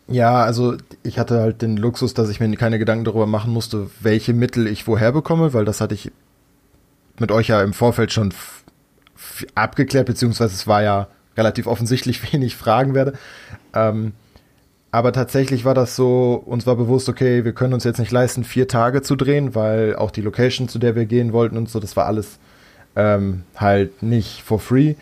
Ja, 0.09 0.43
also 0.43 0.75
ich 1.03 1.19
hatte 1.19 1.41
halt 1.41 1.61
den 1.61 1.75
Luxus, 1.75 2.13
dass 2.13 2.29
ich 2.29 2.39
mir 2.39 2.55
keine 2.55 2.79
Gedanken 2.79 3.03
darüber 3.03 3.27
machen 3.27 3.51
musste, 3.51 3.89
welche 3.99 4.33
Mittel 4.33 4.67
ich 4.67 4.87
woher 4.87 5.11
bekomme, 5.11 5.53
weil 5.53 5.65
das 5.65 5.81
hatte 5.81 5.95
ich 5.95 6.11
mit 7.19 7.31
euch 7.31 7.49
ja 7.49 7.61
im 7.61 7.73
Vorfeld 7.73 8.13
schon 8.13 8.33
abgeklärt, 9.55 10.05
beziehungsweise 10.05 10.53
es 10.53 10.67
war 10.67 10.81
ja 10.81 11.07
relativ 11.35 11.67
offensichtlich, 11.67 12.21
wen 12.31 12.41
ich 12.41 12.55
fragen 12.55 12.93
werde. 12.93 13.13
Ähm, 13.73 14.13
aber 14.91 15.11
tatsächlich 15.11 15.65
war 15.65 15.73
das 15.73 15.95
so, 15.95 16.41
uns 16.45 16.65
war 16.65 16.77
bewusst, 16.77 17.09
okay, 17.09 17.43
wir 17.43 17.53
können 17.53 17.73
uns 17.73 17.83
jetzt 17.83 17.99
nicht 17.99 18.11
leisten, 18.11 18.45
vier 18.45 18.67
Tage 18.69 19.01
zu 19.01 19.15
drehen, 19.17 19.53
weil 19.53 19.95
auch 19.95 20.11
die 20.11 20.21
Location, 20.21 20.69
zu 20.69 20.79
der 20.79 20.95
wir 20.95 21.05
gehen 21.05 21.33
wollten 21.33 21.57
und 21.57 21.69
so, 21.69 21.79
das 21.79 21.97
war 21.97 22.05
alles 22.05 22.39
ähm, 22.95 23.43
halt 23.57 24.01
nicht 24.01 24.41
for 24.43 24.59
free. 24.59 24.95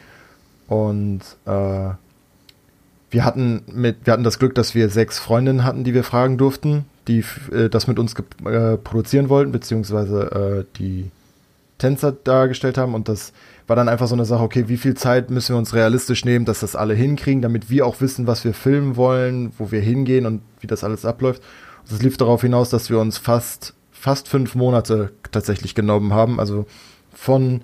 Und 0.67 1.21
äh, 1.45 1.89
wir 3.15 3.24
hatten 3.24 3.62
mit, 3.72 4.05
wir 4.05 4.12
hatten 4.12 4.25
das 4.25 4.39
Glück, 4.39 4.55
dass 4.55 4.75
wir 4.75 4.89
sechs 4.89 5.19
Freundinnen 5.19 5.63
hatten, 5.63 5.86
die 5.86 5.93
wir 5.93 6.03
fragen 6.03 6.38
durften, 6.38 6.84
die 7.07 7.24
äh, 7.50 7.69
das 7.69 7.88
mit 7.88 7.98
uns 7.98 8.13
äh, 8.43 8.75
produzieren 8.75 9.29
wollten, 9.29 9.53
beziehungsweise 9.53 10.65
äh, 10.67 10.77
die 10.77 11.12
Tänzer 11.77 12.12
dargestellt 12.12 12.77
haben. 12.77 12.93
Und 12.93 13.07
das 13.07 13.31
war 13.67 13.77
dann 13.77 13.88
einfach 13.88 14.07
so 14.07 14.15
eine 14.15 14.25
Sache, 14.25 14.43
okay, 14.43 14.65
wie 14.67 14.75
viel 14.75 14.95
Zeit 14.95 15.29
müssen 15.29 15.53
wir 15.53 15.57
uns 15.57 15.74
realistisch 15.74 16.25
nehmen, 16.25 16.43
dass 16.43 16.60
das 16.60 16.75
alle 16.75 16.93
hinkriegen, 16.93 17.41
damit 17.41 17.69
wir 17.69 17.88
auch 17.88 18.01
wissen, 18.01 18.27
was 18.27 18.43
wir 18.43 18.53
filmen 18.53 18.98
wollen, 18.98 19.53
wo 19.57 19.72
wir 19.72 19.79
hingehen 19.79 20.25
und 20.25 20.41
wie 20.60 20.67
das 20.67 20.84
alles 20.84 21.05
abläuft. 21.05 21.41
Das 21.89 22.01
lief 22.01 22.17
darauf 22.17 22.41
hinaus, 22.41 22.69
dass 22.69 22.89
wir 22.89 23.00
uns 23.00 23.17
fast, 23.17 23.75
fast 23.93 24.27
fünf 24.27 24.55
Monate 24.55 25.13
tatsächlich 25.31 25.74
genommen 25.74 26.12
haben. 26.12 26.38
Also 26.38 26.65
von, 27.13 27.62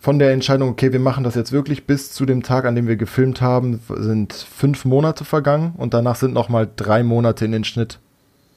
von 0.00 0.18
der 0.18 0.32
Entscheidung, 0.32 0.70
okay, 0.70 0.92
wir 0.92 0.98
machen 0.98 1.24
das 1.24 1.34
jetzt 1.34 1.52
wirklich, 1.52 1.86
bis 1.86 2.10
zu 2.10 2.24
dem 2.24 2.42
Tag, 2.42 2.64
an 2.64 2.74
dem 2.74 2.88
wir 2.88 2.96
gefilmt 2.96 3.42
haben, 3.42 3.80
sind 3.88 4.32
fünf 4.32 4.86
Monate 4.86 5.26
vergangen 5.26 5.74
und 5.76 5.92
danach 5.92 6.16
sind 6.16 6.32
nochmal 6.32 6.68
drei 6.74 7.02
Monate 7.02 7.44
in 7.44 7.52
den 7.52 7.64
Schnitt, 7.64 8.00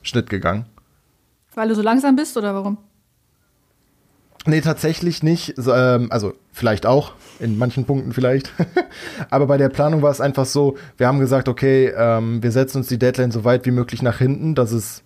Schnitt 0.02 0.30
gegangen. 0.30 0.66
Weil 1.54 1.68
du 1.68 1.76
so 1.76 1.82
langsam 1.82 2.16
bist 2.16 2.38
oder 2.38 2.56
warum? 2.56 2.78
Nee, 4.46 4.62
tatsächlich 4.62 5.22
nicht. 5.22 5.56
Ähm, 5.58 6.08
also 6.12 6.34
vielleicht 6.52 6.86
auch, 6.86 7.14
in 7.40 7.58
manchen 7.58 7.86
Punkten 7.86 8.14
vielleicht. 8.14 8.52
Aber 9.30 9.48
bei 9.48 9.58
der 9.58 9.70
Planung 9.70 10.02
war 10.02 10.12
es 10.12 10.22
einfach 10.22 10.46
so, 10.46 10.78
wir 10.98 11.08
haben 11.08 11.20
gesagt, 11.20 11.48
okay, 11.48 11.94
ähm, 11.96 12.42
wir 12.42 12.52
setzen 12.52 12.80
uns 12.80 12.88
die 12.88 13.00
Deadline 13.00 13.32
so 13.32 13.44
weit 13.44 13.66
wie 13.66 13.72
möglich 13.72 14.02
nach 14.02 14.18
hinten, 14.18 14.56
dass 14.56 14.72
es, 14.72 15.04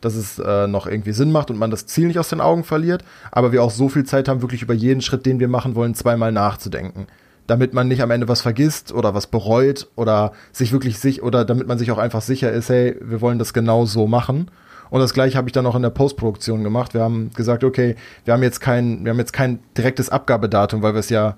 dass 0.00 0.14
es 0.14 0.38
äh, 0.38 0.66
noch 0.66 0.86
irgendwie 0.86 1.12
Sinn 1.12 1.32
macht 1.32 1.50
und 1.50 1.58
man 1.58 1.70
das 1.70 1.86
Ziel 1.86 2.06
nicht 2.06 2.18
aus 2.18 2.28
den 2.28 2.40
Augen 2.40 2.64
verliert. 2.64 3.04
Aber 3.30 3.52
wir 3.52 3.62
auch 3.62 3.70
so 3.70 3.88
viel 3.88 4.04
Zeit 4.04 4.28
haben, 4.28 4.42
wirklich 4.42 4.62
über 4.62 4.74
jeden 4.74 5.00
Schritt, 5.00 5.26
den 5.26 5.40
wir 5.40 5.48
machen 5.48 5.74
wollen, 5.74 5.94
zweimal 5.94 6.32
nachzudenken. 6.32 7.06
Damit 7.46 7.74
man 7.74 7.88
nicht 7.88 8.02
am 8.02 8.10
Ende 8.10 8.28
was 8.28 8.42
vergisst 8.42 8.92
oder 8.92 9.14
was 9.14 9.26
bereut 9.26 9.88
oder 9.96 10.32
sich 10.52 10.72
wirklich 10.72 10.98
sich 10.98 11.22
oder 11.22 11.44
damit 11.44 11.66
man 11.66 11.78
sich 11.78 11.90
auch 11.90 11.98
einfach 11.98 12.22
sicher 12.22 12.52
ist, 12.52 12.68
hey, 12.68 12.96
wir 13.00 13.20
wollen 13.20 13.38
das 13.38 13.52
genau 13.52 13.86
so 13.86 14.06
machen. 14.06 14.50
Und 14.90 15.00
das 15.00 15.14
gleiche 15.14 15.38
habe 15.38 15.48
ich 15.48 15.52
dann 15.52 15.66
auch 15.66 15.76
in 15.76 15.82
der 15.82 15.90
Postproduktion 15.90 16.64
gemacht. 16.64 16.94
Wir 16.94 17.02
haben 17.02 17.30
gesagt, 17.34 17.64
okay, 17.64 17.96
wir 18.24 18.34
haben 18.34 18.42
jetzt 18.42 18.60
kein, 18.60 19.04
wir 19.04 19.12
haben 19.12 19.18
jetzt 19.18 19.32
kein 19.32 19.60
direktes 19.76 20.10
Abgabedatum, 20.10 20.82
weil 20.82 20.94
wir 20.94 21.00
es 21.00 21.10
ja 21.10 21.36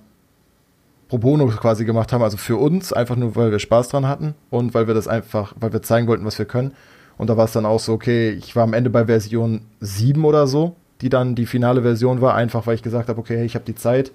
pro 1.09 1.19
bono 1.19 1.47
quasi 1.49 1.85
gemacht 1.85 2.11
haben, 2.11 2.23
also 2.23 2.38
für 2.38 2.57
uns, 2.57 2.90
einfach 2.90 3.16
nur, 3.16 3.37
weil 3.37 3.50
wir 3.50 3.59
Spaß 3.59 3.88
dran 3.88 4.09
hatten 4.09 4.35
und 4.49 4.73
weil 4.73 4.87
wir 4.87 4.95
das 4.95 5.09
einfach, 5.09 5.52
weil 5.61 5.71
wir 5.71 5.83
zeigen 5.83 6.07
wollten, 6.07 6.25
was 6.25 6.38
wir 6.38 6.47
können. 6.47 6.73
Und 7.23 7.29
da 7.29 7.37
war 7.37 7.45
es 7.45 7.52
dann 7.52 7.67
auch 7.67 7.79
so, 7.79 7.93
okay, 7.93 8.31
ich 8.31 8.57
war 8.57 8.64
am 8.64 8.73
Ende 8.73 8.91
bei 8.91 9.05
Version 9.05 9.61
7 9.79 10.25
oder 10.25 10.49
so, 10.49 10.75
die 11.02 11.09
dann 11.09 11.37
die 11.37 11.47
finale 11.47 11.83
Version 11.83 12.21
war, 12.21 12.35
einfach 12.35 12.67
weil 12.67 12.75
ich 12.75 12.83
gesagt 12.83 13.09
habe, 13.09 13.21
okay, 13.21 13.37
hey, 13.37 13.47
ich 13.47 13.55
habe 13.55 13.64
die 13.64 13.76
Zeit. 13.76 14.11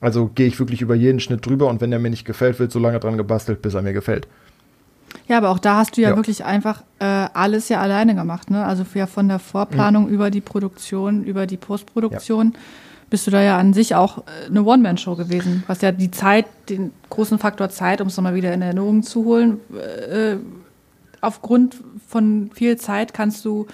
Also 0.00 0.30
gehe 0.34 0.46
ich 0.46 0.58
wirklich 0.58 0.80
über 0.80 0.94
jeden 0.94 1.20
Schnitt 1.20 1.44
drüber 1.44 1.68
und 1.68 1.82
wenn 1.82 1.90
der 1.90 2.00
mir 2.00 2.08
nicht 2.08 2.24
gefällt, 2.24 2.58
wird 2.58 2.72
so 2.72 2.78
lange 2.78 2.98
dran 2.98 3.18
gebastelt, 3.18 3.60
bis 3.60 3.74
er 3.74 3.82
mir 3.82 3.92
gefällt. 3.92 4.26
Ja, 5.28 5.36
aber 5.36 5.50
auch 5.50 5.58
da 5.58 5.76
hast 5.76 5.98
du 5.98 6.00
ja, 6.00 6.08
ja. 6.08 6.16
wirklich 6.16 6.46
einfach 6.46 6.82
äh, 6.98 7.04
alles 7.04 7.68
ja 7.68 7.82
alleine 7.82 8.14
gemacht. 8.14 8.50
Ne? 8.50 8.64
Also 8.64 8.86
ja 8.94 9.06
von 9.06 9.28
der 9.28 9.38
Vorplanung 9.38 10.04
mhm. 10.04 10.14
über 10.14 10.30
die 10.30 10.40
Produktion, 10.40 11.24
über 11.24 11.46
die 11.46 11.58
Postproduktion. 11.58 12.52
Ja. 12.54 12.60
Bist 13.10 13.26
du 13.26 13.30
da 13.30 13.42
ja 13.42 13.58
an 13.58 13.74
sich 13.74 13.94
auch 13.94 14.20
äh, 14.20 14.46
eine 14.48 14.64
One-Man-Show 14.64 15.14
gewesen, 15.16 15.62
was 15.66 15.82
ja 15.82 15.92
die 15.92 16.10
Zeit, 16.10 16.46
den 16.70 16.92
großen 17.10 17.38
Faktor 17.38 17.68
Zeit, 17.68 18.00
um 18.00 18.06
es 18.06 18.16
nochmal 18.16 18.34
wieder 18.34 18.54
in 18.54 18.62
Erinnerung 18.62 19.02
zu 19.02 19.26
holen, 19.26 19.60
äh, 20.10 20.36
aufgrund 21.26 21.76
von 22.06 22.50
viel 22.54 22.76
Zeit 22.76 23.12
kannst 23.12 23.44
du, 23.44 23.66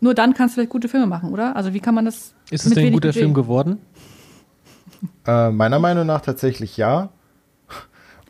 nur 0.00 0.14
dann 0.14 0.34
kannst 0.34 0.54
du 0.54 0.60
vielleicht 0.60 0.70
gute 0.70 0.88
Filme 0.88 1.06
machen, 1.06 1.32
oder? 1.32 1.56
Also 1.56 1.72
wie 1.72 1.80
kann 1.80 1.94
man 1.94 2.04
das? 2.04 2.34
Ist 2.50 2.66
es 2.66 2.74
denn 2.74 2.86
ein 2.86 2.92
guter 2.92 3.08
Budget? 3.08 3.22
Film 3.22 3.34
geworden? 3.34 3.78
Äh, 5.26 5.50
meiner 5.50 5.78
Meinung 5.78 6.06
nach 6.06 6.20
tatsächlich 6.20 6.76
ja. 6.76 7.10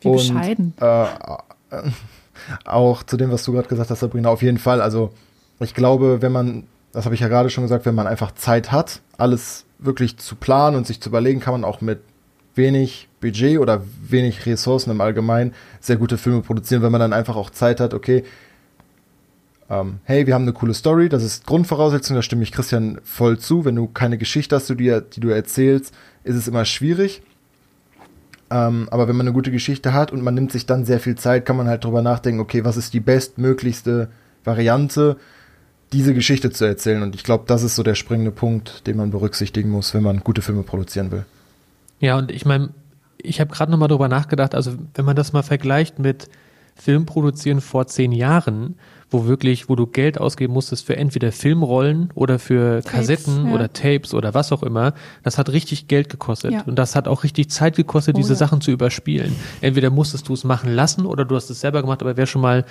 Wie 0.01 0.09
Und, 0.09 0.17
bescheiden. 0.17 0.73
Äh, 0.79 1.03
äh 1.03 1.81
auch 2.65 3.03
zu 3.03 3.17
dem, 3.17 3.31
was 3.31 3.43
du 3.43 3.53
gerade 3.53 3.67
gesagt 3.67 3.89
hast, 3.89 3.99
Sabrina, 3.99 4.29
auf 4.29 4.41
jeden 4.41 4.57
Fall. 4.57 4.81
Also 4.81 5.11
ich 5.59 5.73
glaube, 5.73 6.21
wenn 6.21 6.31
man, 6.31 6.67
das 6.91 7.05
habe 7.05 7.15
ich 7.15 7.21
ja 7.21 7.27
gerade 7.27 7.49
schon 7.49 7.63
gesagt, 7.63 7.85
wenn 7.85 7.95
man 7.95 8.07
einfach 8.07 8.31
Zeit 8.33 8.71
hat, 8.71 9.01
alles 9.17 9.65
wirklich 9.79 10.17
zu 10.17 10.35
planen 10.35 10.75
und 10.75 10.85
sich 10.85 11.01
zu 11.01 11.09
überlegen, 11.09 11.39
kann 11.39 11.53
man 11.53 11.63
auch 11.63 11.81
mit 11.81 12.01
wenig 12.53 13.07
Budget 13.25 13.59
oder 13.59 13.83
wenig 14.07 14.45
Ressourcen 14.45 14.91
im 14.91 15.01
Allgemeinen 15.01 15.53
sehr 15.79 15.97
gute 15.97 16.17
Filme 16.17 16.41
produzieren, 16.41 16.83
wenn 16.83 16.91
man 16.91 17.01
dann 17.01 17.13
einfach 17.13 17.35
auch 17.35 17.49
Zeit 17.49 17.79
hat, 17.79 17.93
okay, 17.93 18.23
ähm, 19.67 19.99
hey, 20.03 20.27
wir 20.27 20.35
haben 20.35 20.43
eine 20.43 20.53
coole 20.53 20.75
Story, 20.75 21.09
das 21.09 21.23
ist 21.23 21.47
Grundvoraussetzung, 21.47 22.15
da 22.15 22.21
stimme 22.21 22.43
ich 22.43 22.51
Christian 22.51 22.99
voll 23.03 23.39
zu. 23.39 23.65
Wenn 23.65 23.75
du 23.75 23.87
keine 23.87 24.19
Geschichte 24.19 24.55
hast, 24.55 24.69
die, 24.69 24.75
die 24.75 25.19
du 25.19 25.29
erzählst, 25.29 25.93
ist 26.23 26.35
es 26.35 26.47
immer 26.47 26.65
schwierig. 26.65 27.23
Ähm, 28.51 28.87
aber 28.91 29.07
wenn 29.07 29.15
man 29.15 29.25
eine 29.25 29.33
gute 29.33 29.49
Geschichte 29.49 29.93
hat 29.93 30.11
und 30.11 30.21
man 30.21 30.35
nimmt 30.35 30.51
sich 30.51 30.67
dann 30.67 30.85
sehr 30.85 30.99
viel 30.99 31.15
Zeit, 31.15 31.47
kann 31.47 31.57
man 31.57 31.67
halt 31.67 31.83
drüber 31.83 32.03
nachdenken, 32.03 32.39
okay, 32.39 32.63
was 32.63 32.77
ist 32.77 32.93
die 32.93 32.99
bestmöglichste 32.99 34.09
Variante, 34.43 35.17
diese 35.93 36.13
Geschichte 36.13 36.51
zu 36.51 36.65
erzählen. 36.65 37.01
Und 37.01 37.15
ich 37.15 37.23
glaube, 37.23 37.45
das 37.47 37.63
ist 37.63 37.75
so 37.75 37.81
der 37.81 37.95
springende 37.95 38.31
Punkt, 38.31 38.85
den 38.85 38.97
man 38.97 39.09
berücksichtigen 39.09 39.71
muss, 39.71 39.95
wenn 39.95 40.03
man 40.03 40.19
gute 40.19 40.43
Filme 40.43 40.61
produzieren 40.61 41.11
will. 41.11 41.25
Ja, 41.99 42.17
und 42.17 42.31
ich 42.31 42.45
meine, 42.45 42.69
ich 43.25 43.39
habe 43.39 43.53
gerade 43.53 43.71
nochmal 43.71 43.87
drüber 43.87 44.07
nachgedacht, 44.07 44.55
also 44.55 44.73
wenn 44.93 45.05
man 45.05 45.15
das 45.15 45.33
mal 45.33 45.43
vergleicht 45.43 45.99
mit 45.99 46.29
Film 46.75 47.05
produzieren 47.05 47.61
vor 47.61 47.87
zehn 47.87 48.11
Jahren, 48.11 48.75
wo 49.09 49.25
wirklich, 49.25 49.69
wo 49.69 49.75
du 49.75 49.87
Geld 49.87 50.19
ausgeben 50.19 50.53
musstest 50.53 50.85
für 50.85 50.97
entweder 50.97 51.31
Filmrollen 51.31 52.09
oder 52.15 52.37
für 52.37 52.81
Tapes, 52.81 52.91
Kassetten 52.91 53.47
ja. 53.47 53.53
oder 53.53 53.71
Tapes 53.71 54.13
oder 54.13 54.33
was 54.33 54.51
auch 54.51 54.61
immer. 54.61 54.93
Das 55.23 55.37
hat 55.37 55.49
richtig 55.49 55.87
Geld 55.87 56.09
gekostet. 56.09 56.51
Ja. 56.51 56.63
Und 56.65 56.75
das 56.75 56.95
hat 56.95 57.07
auch 57.07 57.23
richtig 57.23 57.49
Zeit 57.49 57.77
gekostet, 57.77 58.15
oh, 58.15 58.17
diese 58.17 58.33
ja. 58.33 58.37
Sachen 58.37 58.59
zu 58.59 58.71
überspielen. 58.71 59.33
Entweder 59.61 59.89
musstest 59.89 60.27
du 60.27 60.33
es 60.33 60.43
machen 60.43 60.73
lassen 60.73 61.05
oder 61.05 61.23
du 61.23 61.35
hast 61.35 61.49
es 61.49 61.61
selber 61.61 61.81
gemacht, 61.81 62.01
aber 62.01 62.17
wer 62.17 62.25
schon 62.25 62.41
mal 62.41 62.65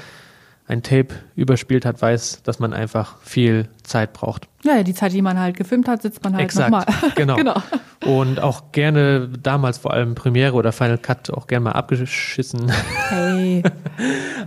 ein 0.66 0.82
Tape 0.82 1.14
überspielt 1.34 1.86
hat, 1.86 2.00
weiß, 2.00 2.42
dass 2.42 2.58
man 2.58 2.72
einfach 2.72 3.18
viel 3.20 3.68
Zeit 3.82 4.12
braucht. 4.12 4.48
Ja, 4.64 4.82
die 4.82 4.94
Zeit, 4.94 5.12
die 5.12 5.20
man 5.20 5.38
halt 5.38 5.58
gefilmt 5.58 5.88
hat, 5.88 6.00
sitzt 6.00 6.24
man 6.24 6.32
halt 6.32 6.44
Exakt, 6.44 6.70
nochmal. 6.70 6.86
Genau. 7.14 7.36
genau. 7.36 7.62
Und 8.04 8.40
auch 8.40 8.72
gerne 8.72 9.28
damals 9.42 9.78
vor 9.78 9.92
allem 9.92 10.14
Premiere 10.14 10.54
oder 10.54 10.72
Final 10.72 10.96
Cut 10.98 11.30
auch 11.30 11.46
gerne 11.46 11.64
mal 11.64 11.72
abgeschissen. 11.72 12.70
Hey. 13.08 13.62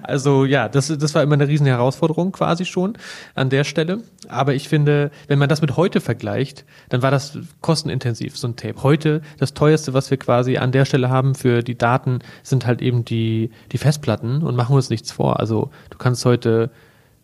Also 0.04 0.46
ja, 0.46 0.70
das, 0.70 0.88
das 0.88 1.16
war 1.16 1.24
immer 1.24 1.34
eine 1.34 1.48
riesen 1.48 1.66
Herausforderung 1.66 2.32
quasi 2.32 2.66
schon 2.66 2.98
an 3.36 3.50
der 3.50 3.64
Stelle. 3.64 4.04
Aber 4.30 4.54
ich 4.54 4.70
finde, 4.70 5.12
wenn 5.28 5.40
man 5.40 5.50
das 5.50 5.62
mit 5.62 5.76
heute 5.76 6.00
vergleicht, 6.02 6.66
dann 6.90 7.02
war 7.02 7.12
das 7.12 7.38
kostenintensiv, 7.62 8.38
so 8.38 8.48
ein 8.48 8.56
Tape. 8.56 8.84
Heute, 8.84 9.22
das 9.40 9.54
teuerste, 9.54 9.94
was 9.94 10.10
wir 10.10 10.18
quasi 10.18 10.58
an 10.58 10.72
der 10.72 10.86
Stelle 10.86 11.10
haben 11.10 11.36
für 11.36 11.62
die 11.62 11.78
Daten, 11.78 12.20
sind 12.44 12.66
halt 12.66 12.82
eben 12.82 13.04
die, 13.06 13.50
die 13.72 13.78
Festplatten 13.78 14.44
und 14.44 14.56
machen 14.56 14.76
uns 14.76 14.90
nichts 14.90 15.12
vor. 15.12 15.40
Also 15.40 15.72
du 15.90 15.98
kannst 15.98 16.24
heute 16.24 16.70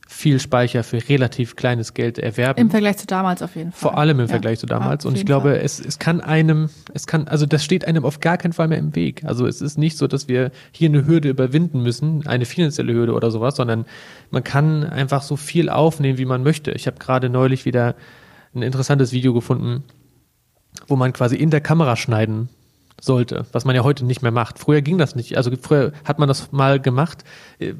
viel 0.08 0.40
Speicher 0.40 0.84
für 0.84 0.98
relativ 1.10 1.56
kleines 1.56 1.94
Geld 1.94 2.20
erwerben. 2.20 2.60
Im 2.60 2.70
Vergleich 2.70 2.98
zu 2.98 3.08
damals 3.08 3.42
auf 3.42 3.56
jeden 3.56 3.72
Fall. 3.72 3.92
Vor 3.92 3.98
allem 3.98 4.20
im 4.20 4.26
ja, 4.26 4.32
Vergleich 4.32 4.60
zu 4.60 4.66
damals. 4.66 5.06
Und 5.06 5.18
ich 5.18 5.26
glaube, 5.26 5.60
es, 5.60 5.80
es 5.80 5.98
kann 5.98 6.20
einem, 6.22 6.70
es 6.94 7.08
kann, 7.08 7.28
also 7.28 7.46
das 7.46 7.64
steht 7.64 7.86
einem 7.86 8.04
auf 8.04 8.20
gar 8.20 8.38
keinen 8.38 8.54
Fall 8.54 8.68
mehr 8.68 8.78
im 8.78 8.96
Weg. 8.96 9.24
Also 9.26 9.48
es 9.48 9.62
ist 9.62 9.78
nicht 9.78 9.98
so, 9.98 10.08
dass 10.08 10.28
wir 10.28 10.52
hier 10.72 10.90
eine 10.90 11.08
Hürde 11.08 11.30
überwinden 11.30 11.82
müssen, 11.82 12.28
eine 12.28 12.46
finanzielle 12.46 12.94
Hürde 12.94 13.14
oder 13.14 13.32
sowas, 13.32 13.56
sondern 13.56 13.86
man 14.30 14.44
kann 14.44 14.84
einfach 14.84 15.22
so 15.22 15.36
viel 15.36 15.70
aufnehmen, 15.70 16.18
wie 16.18 16.26
man 16.26 16.44
möchte. 16.44 16.72
Ich 16.72 16.86
habe 16.88 17.00
gerade 17.00 17.30
neulich 17.30 17.66
wieder 17.66 17.96
ein 18.54 18.62
interessantes 18.62 19.14
Video 19.14 19.34
gefunden, 19.34 19.84
wo 20.88 20.96
man 20.96 21.14
quasi 21.14 21.38
in 21.38 21.50
der 21.50 21.62
Kamera 21.62 21.96
schneiden 21.96 22.50
sollte, 23.04 23.46
was 23.52 23.66
man 23.66 23.76
ja 23.76 23.84
heute 23.84 24.06
nicht 24.06 24.22
mehr 24.22 24.32
macht. 24.32 24.60
Früher 24.60 24.82
ging 24.82 24.98
das 24.98 25.16
nicht. 25.16 25.36
Also 25.36 25.52
früher 25.62 25.92
hat 26.06 26.20
man 26.20 26.28
das 26.28 26.52
mal 26.52 26.80
gemacht, 26.80 27.24
äh, 27.60 27.74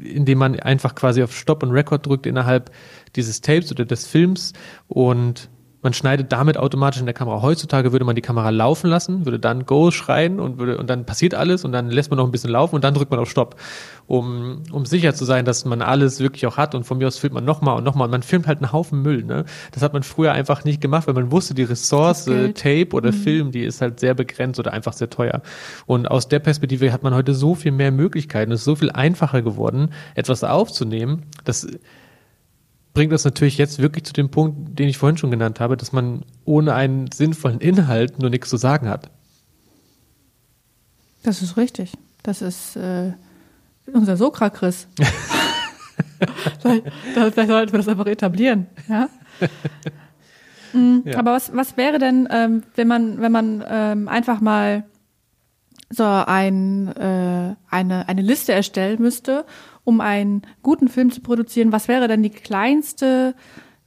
indem 0.00 0.38
man 0.38 0.58
einfach 0.60 0.94
quasi 0.94 1.22
auf 1.22 1.36
Stop 1.36 1.62
und 1.62 1.72
Record 1.72 2.06
drückt 2.06 2.26
innerhalb 2.26 2.70
dieses 3.16 3.40
Tapes 3.40 3.72
oder 3.72 3.84
des 3.84 4.06
Films 4.06 4.52
und 4.86 5.50
man 5.82 5.92
schneidet 5.92 6.30
damit 6.30 6.56
automatisch 6.56 7.00
in 7.00 7.06
der 7.06 7.14
Kamera. 7.14 7.42
Heutzutage 7.42 7.92
würde 7.92 8.04
man 8.04 8.14
die 8.14 8.22
Kamera 8.22 8.50
laufen 8.50 8.88
lassen, 8.88 9.26
würde 9.26 9.40
dann 9.40 9.66
Go 9.66 9.90
schreien 9.90 10.38
und 10.38 10.58
würde, 10.58 10.78
und 10.78 10.88
dann 10.88 11.04
passiert 11.04 11.34
alles 11.34 11.64
und 11.64 11.72
dann 11.72 11.90
lässt 11.90 12.10
man 12.10 12.18
noch 12.18 12.24
ein 12.24 12.30
bisschen 12.30 12.50
laufen 12.50 12.76
und 12.76 12.84
dann 12.84 12.94
drückt 12.94 13.10
man 13.10 13.18
auf 13.18 13.28
Stopp, 13.28 13.56
um, 14.06 14.62
um 14.70 14.86
sicher 14.86 15.14
zu 15.14 15.24
sein, 15.24 15.44
dass 15.44 15.64
man 15.64 15.82
alles 15.82 16.20
wirklich 16.20 16.46
auch 16.46 16.56
hat 16.56 16.74
und 16.76 16.84
von 16.84 16.98
mir 16.98 17.08
aus 17.08 17.18
filmt 17.18 17.34
man 17.34 17.44
nochmal 17.44 17.76
und 17.76 17.84
nochmal 17.84 18.06
und 18.06 18.12
man 18.12 18.22
filmt 18.22 18.46
halt 18.46 18.58
einen 18.58 18.72
Haufen 18.72 19.02
Müll, 19.02 19.24
ne? 19.24 19.44
Das 19.72 19.82
hat 19.82 19.92
man 19.92 20.04
früher 20.04 20.32
einfach 20.32 20.64
nicht 20.64 20.80
gemacht, 20.80 21.08
weil 21.08 21.14
man 21.14 21.32
wusste, 21.32 21.54
die 21.54 21.64
Ressource, 21.64 22.26
Tape 22.54 22.88
oder 22.92 23.10
mhm. 23.10 23.16
Film, 23.16 23.50
die 23.50 23.62
ist 23.62 23.80
halt 23.80 23.98
sehr 23.98 24.14
begrenzt 24.14 24.60
oder 24.60 24.72
einfach 24.72 24.92
sehr 24.92 25.10
teuer. 25.10 25.42
Und 25.86 26.08
aus 26.08 26.28
der 26.28 26.38
Perspektive 26.38 26.92
hat 26.92 27.02
man 27.02 27.14
heute 27.14 27.34
so 27.34 27.54
viel 27.54 27.72
mehr 27.72 27.90
Möglichkeiten, 27.90 28.52
es 28.52 28.60
ist 28.60 28.66
so 28.66 28.76
viel 28.76 28.90
einfacher 28.90 29.42
geworden, 29.42 29.90
etwas 30.14 30.44
aufzunehmen, 30.44 31.24
dass 31.44 31.66
bringt 32.94 33.12
das 33.12 33.24
natürlich 33.24 33.58
jetzt 33.58 33.78
wirklich 33.80 34.04
zu 34.04 34.12
dem 34.12 34.30
Punkt, 34.30 34.78
den 34.78 34.88
ich 34.88 34.98
vorhin 34.98 35.16
schon 35.16 35.30
genannt 35.30 35.60
habe, 35.60 35.76
dass 35.76 35.92
man 35.92 36.24
ohne 36.44 36.74
einen 36.74 37.10
sinnvollen 37.10 37.60
Inhalt 37.60 38.18
nur 38.18 38.30
nichts 38.30 38.50
zu 38.50 38.56
sagen 38.56 38.88
hat. 38.88 39.10
Das 41.22 41.40
ist 41.42 41.56
richtig. 41.56 41.92
Das 42.22 42.42
ist 42.42 42.76
äh, 42.76 43.12
unser 43.92 44.16
Sokrakris. 44.16 44.88
vielleicht, 46.60 46.84
vielleicht 47.14 47.48
sollten 47.48 47.72
wir 47.72 47.78
das 47.78 47.88
einfach 47.88 48.06
etablieren. 48.06 48.66
Ja? 48.88 49.08
Mhm, 50.72 51.02
ja. 51.04 51.18
Aber 51.18 51.32
was, 51.32 51.54
was 51.54 51.76
wäre 51.76 51.98
denn, 51.98 52.28
ähm, 52.30 52.62
wenn 52.74 52.88
man, 52.88 53.20
wenn 53.20 53.32
man 53.32 53.64
ähm, 53.68 54.08
einfach 54.08 54.40
mal 54.40 54.84
so 55.90 56.04
ein, 56.04 56.88
äh, 56.88 57.54
eine, 57.70 58.08
eine 58.08 58.22
Liste 58.22 58.52
erstellen 58.52 59.00
müsste 59.00 59.44
um 59.84 60.00
einen 60.00 60.42
guten 60.62 60.88
Film 60.88 61.10
zu 61.10 61.20
produzieren, 61.20 61.72
was 61.72 61.88
wäre 61.88 62.08
denn 62.08 62.22
die 62.22 62.30
kleinste 62.30 63.34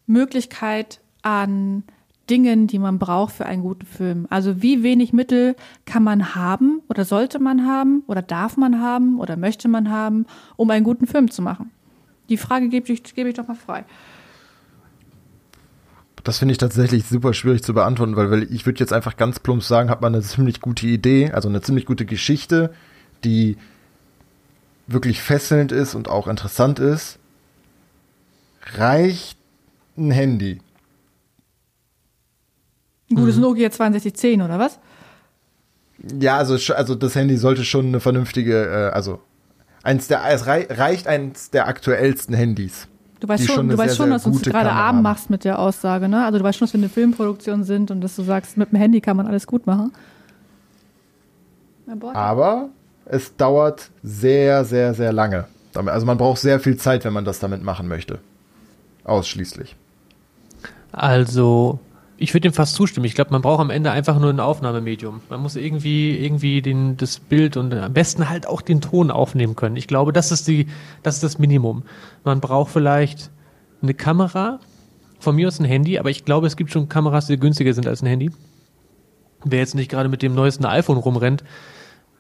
Möglichkeit 0.08 1.00
an 1.22 1.84
Dingen, 2.30 2.68
die 2.68 2.80
man 2.80 3.00
braucht 3.00 3.36
für 3.36 3.46
einen 3.46 3.62
guten 3.62 3.86
Film? 3.86 4.28
Also 4.30 4.62
wie 4.62 4.84
wenig 4.84 5.14
Mittel 5.14 5.56
kann 5.86 6.04
man 6.04 6.36
haben 6.36 6.82
oder 6.90 7.06
sollte 7.06 7.40
man 7.40 7.66
haben 7.66 8.04
oder 8.08 8.22
darf 8.22 8.58
man 8.58 8.82
haben 8.82 9.20
oder 9.20 9.38
möchte 9.38 9.68
man 9.68 9.90
haben, 9.90 10.26
um 10.56 10.70
einen 10.70 10.84
guten 10.84 11.08
Film 11.08 11.32
zu 11.32 11.42
machen? 11.42 11.72
Die 12.30 12.38
Frage 12.38 12.70
gebe 12.70 12.92
ich, 12.92 13.04
gebe 13.16 13.30
ich 13.30 13.36
doch 13.36 13.48
mal 13.48 13.56
frei. 13.56 13.86
Das 16.24 16.40
finde 16.40 16.54
ich 16.54 16.58
tatsächlich 16.58 17.06
super 17.06 17.36
schwierig 17.36 17.62
zu 17.62 17.76
beantworten, 17.76 18.16
weil, 18.16 18.32
weil 18.32 18.52
ich 18.52 18.66
würde 18.66 18.80
jetzt 18.80 18.92
einfach 18.92 19.16
ganz 19.16 19.40
plump 19.40 19.62
sagen, 19.62 19.92
hat 19.92 20.02
man 20.02 20.16
eine 20.16 20.24
ziemlich 20.24 20.60
gute 20.60 20.88
Idee, 20.88 21.32
also 21.32 21.48
eine 21.48 21.62
ziemlich 21.62 21.86
gute 21.86 22.06
Geschichte, 22.08 22.74
die 23.24 23.58
wirklich 24.88 25.22
fesselnd 25.22 25.72
ist 25.72 25.96
und 25.96 26.08
auch 26.08 26.28
interessant 26.28 26.80
ist, 26.80 27.20
reicht 28.76 29.38
ein 29.98 30.12
Handy. 30.12 30.60
Ein 33.10 33.16
gutes 33.16 33.36
mhm. 33.36 33.44
Nokia 33.44 33.70
6210 33.70 34.42
oder 34.42 34.60
was? 34.60 34.80
Ja, 36.20 36.38
also, 36.38 36.74
also 36.74 36.96
das 36.96 37.16
Handy 37.16 37.38
sollte 37.38 37.64
schon 37.64 37.88
eine 37.88 38.00
vernünftige, 38.00 38.66
äh, 38.66 38.94
also 38.94 39.22
eins 39.84 40.08
der, 40.08 40.26
es 40.28 40.46
reicht 40.46 41.08
eins 41.08 41.52
der 41.52 41.68
aktuellsten 41.68 42.36
Handys. 42.36 42.88
Du 43.20 43.28
weißt 43.28 43.46
schon, 43.46 43.56
schon 43.56 43.70
du 43.70 43.78
weißt 43.78 43.96
schon 43.96 44.10
dass 44.10 44.24
du 44.24 44.30
uns 44.30 44.42
gerade 44.42 44.72
arm 44.72 45.02
machst 45.02 45.30
mit 45.30 45.46
der 45.46 45.58
Aussage, 45.60 46.10
ne? 46.10 46.26
Also 46.26 46.40
du 46.40 46.44
weißt 46.44 46.60
schon, 46.60 46.68
dass 46.68 46.74
wir 46.74 46.80
eine 46.80 46.90
Filmproduktion 46.90 47.64
sind 47.64 47.92
und 47.92 48.02
dass 48.02 48.16
du 48.16 48.24
sagst, 48.24 48.58
mit 48.58 48.72
dem 48.72 48.78
Handy 48.78 49.00
kann 49.02 49.16
man 49.16 49.26
alles 49.26 49.48
gut 49.48 49.66
machen. 49.66 49.94
Aber 52.14 52.70
es 53.06 53.36
dauert 53.36 53.90
sehr, 54.04 54.66
sehr, 54.66 54.94
sehr 54.94 55.14
lange. 55.14 55.46
Also 55.74 56.06
man 56.06 56.18
braucht 56.18 56.40
sehr 56.40 56.60
viel 56.60 56.78
Zeit, 56.78 57.06
wenn 57.06 57.14
man 57.14 57.26
das 57.26 57.40
damit 57.40 57.64
machen 57.64 57.88
möchte. 57.88 58.20
Ausschließlich. 59.04 59.76
Also, 60.92 61.80
ich 62.18 62.34
würde 62.34 62.50
dem 62.50 62.54
fast 62.54 62.76
zustimmen. 62.76 63.06
Ich 63.06 63.14
glaube, 63.14 63.32
man 63.32 63.42
braucht 63.42 63.60
am 63.60 63.70
Ende 63.70 63.92
einfach 63.92 64.18
nur 64.18 64.30
ein 64.30 64.40
Aufnahmemedium. 64.40 65.22
Man 65.30 65.42
muss 65.42 65.56
irgendwie, 65.56 66.18
irgendwie 66.18 66.62
den, 66.62 66.96
das 66.98 67.20
Bild 67.20 67.58
und 67.58 67.74
am 67.74 67.94
besten 67.94 68.30
halt 68.30 68.48
auch 68.48 68.62
den 68.62 68.82
Ton 68.82 69.12
aufnehmen 69.12 69.56
können. 69.56 69.76
Ich 69.76 69.88
glaube, 69.88 70.14
das 70.14 70.32
ist 70.32 70.48
die, 70.48 70.68
das 71.04 71.16
ist 71.16 71.24
das 71.24 71.40
Minimum. 71.40 71.84
Man 72.24 72.40
braucht 72.40 72.72
vielleicht 72.72 73.30
eine 73.82 73.94
Kamera, 73.94 74.60
von 75.20 75.36
mir 75.36 75.48
aus 75.48 75.60
ein 75.60 75.66
Handy, 75.66 75.98
aber 76.00 76.10
ich 76.10 76.24
glaube, 76.24 76.48
es 76.48 76.56
gibt 76.56 76.72
schon 76.72 76.88
Kameras, 76.88 77.28
die 77.28 77.38
günstiger 77.38 77.74
sind 77.74 77.88
als 77.88 78.02
ein 78.02 78.08
Handy. 78.08 78.32
Wer 79.44 79.60
jetzt 79.60 79.76
nicht 79.76 79.92
gerade 79.92 80.10
mit 80.10 80.22
dem 80.22 80.36
neuesten 80.36 80.66
iPhone 80.66 80.98
rumrennt, 80.98 81.44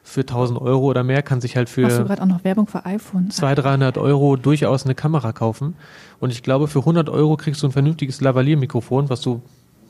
für 0.06 0.22
1000 0.22 0.62
Euro 0.62 0.86
oder 0.86 1.04
mehr 1.04 1.24
kann 1.24 1.42
sich 1.42 1.58
halt 1.58 1.68
für 1.68 1.82
Machst 1.82 2.00
du 2.00 2.06
gerade 2.06 2.22
auch 2.22 2.28
noch 2.28 2.44
Werbung 2.44 2.68
für 2.68 2.86
iPhone? 2.86 3.32
200, 3.32 3.66
300 3.66 3.98
Euro 3.98 4.36
durchaus 4.36 4.86
eine 4.86 4.94
Kamera 4.94 5.34
kaufen. 5.34 5.74
Und 6.20 6.32
ich 6.32 6.44
glaube, 6.44 6.68
für 6.68 6.80
100 6.80 7.10
Euro 7.10 7.36
kriegst 7.38 7.64
du 7.64 7.68
ein 7.68 7.72
vernünftiges 7.72 8.22
Lavalier-Mikrofon, 8.22 9.10
was 9.10 9.22
du 9.22 9.42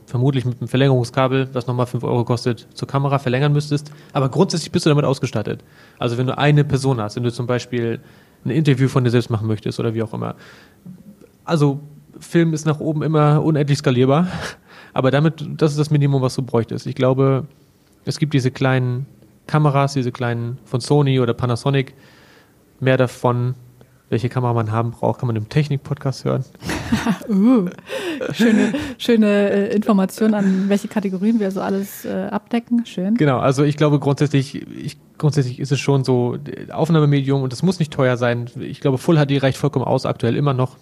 vermutlich 0.06 0.45
mit 0.45 0.62
einem 0.62 0.69
Verlängerungskabel, 0.69 1.47
das 1.47 1.67
nochmal 1.67 1.86
5 1.86 2.06
Euro 2.06 2.23
kostet, 2.23 2.65
zur 2.73 2.88
Kamera 2.88 3.19
verlängern 3.19 3.51
müsstest. 3.51 3.91
Aber 4.13 4.30
grundsätzlich 4.30 4.71
bist 4.71 4.86
du 4.86 4.89
damit 4.89 5.04
ausgestattet. 5.04 5.63
Also 5.99 6.17
wenn 6.17 6.28
du 6.28 6.38
eine 6.38 6.63
Person 6.63 7.01
hast, 7.01 7.17
wenn 7.17 7.23
du 7.23 7.32
zum 7.32 7.45
Beispiel 7.45 7.99
ein 8.45 8.51
Interview 8.51 8.88
von 8.88 9.04
dir 9.04 9.10
selbst 9.10 9.30
machen 9.30 9.47
möchtest 9.47 9.82
oder 9.82 9.93
wie 9.93 10.01
auch 10.01 10.13
immer. 10.13 10.36
Also 11.43 11.82
Film 12.19 12.54
ist 12.54 12.65
nach 12.65 12.80
oben 12.80 13.04
immer 13.04 13.43
unendlich 13.43 13.80
skalierbar. 13.80 14.30
Aber 14.93 15.12
damit, 15.12 15.45
das 15.58 15.71
ist 15.71 15.78
das 15.78 15.91
Minimum, 15.91 16.21
was 16.21 16.36
du 16.36 16.41
bräuchtest. 16.41 16.88
Ich 16.88 16.95
glaube, 16.95 17.47
es 18.06 18.17
gibt 18.17 18.34
diese 18.34 18.49
kleinen 18.49 19.08
Kameras, 19.47 19.93
diese 19.93 20.12
kleinen 20.12 20.58
von 20.65 20.81
Sony 20.81 21.19
oder 21.19 21.34
Panasonic. 21.34 21.93
Mehr 22.79 22.97
davon, 22.97 23.55
welche 24.10 24.29
Kamera 24.29 24.53
man 24.53 24.71
haben 24.71 24.91
braucht, 24.91 25.19
kann 25.19 25.27
man 25.27 25.36
im 25.36 25.49
Technik-Podcast 25.49 26.25
hören. 26.25 26.43
uh, 27.29 27.67
schöne 28.31 28.73
schöne 28.97 29.49
äh, 29.49 29.75
Information 29.75 30.34
an 30.34 30.69
welche 30.69 30.88
Kategorien 30.88 31.39
wir 31.39 31.51
so 31.51 31.62
alles 31.62 32.05
äh, 32.05 32.27
abdecken. 32.31 32.86
Schön. 32.86 33.15
Genau, 33.15 33.39
also 33.39 33.63
ich 33.63 33.77
glaube 33.77 33.99
grundsätzlich, 33.99 34.55
ich, 34.71 34.97
grundsätzlich 35.17 35.60
ist 35.60 35.71
es 35.71 35.79
schon 35.79 36.03
so 36.03 36.38
Aufnahmemedium 36.71 37.41
und 37.41 37.53
es 37.53 37.63
muss 37.63 37.79
nicht 37.79 37.93
teuer 37.93 38.17
sein. 38.17 38.49
Ich 38.60 38.81
glaube, 38.81 38.97
Full 38.97 39.17
HD 39.17 39.41
reicht 39.41 39.58
vollkommen 39.58 39.86
aus, 39.86 40.05
aktuell 40.05 40.36
immer 40.36 40.53
noch 40.53 40.77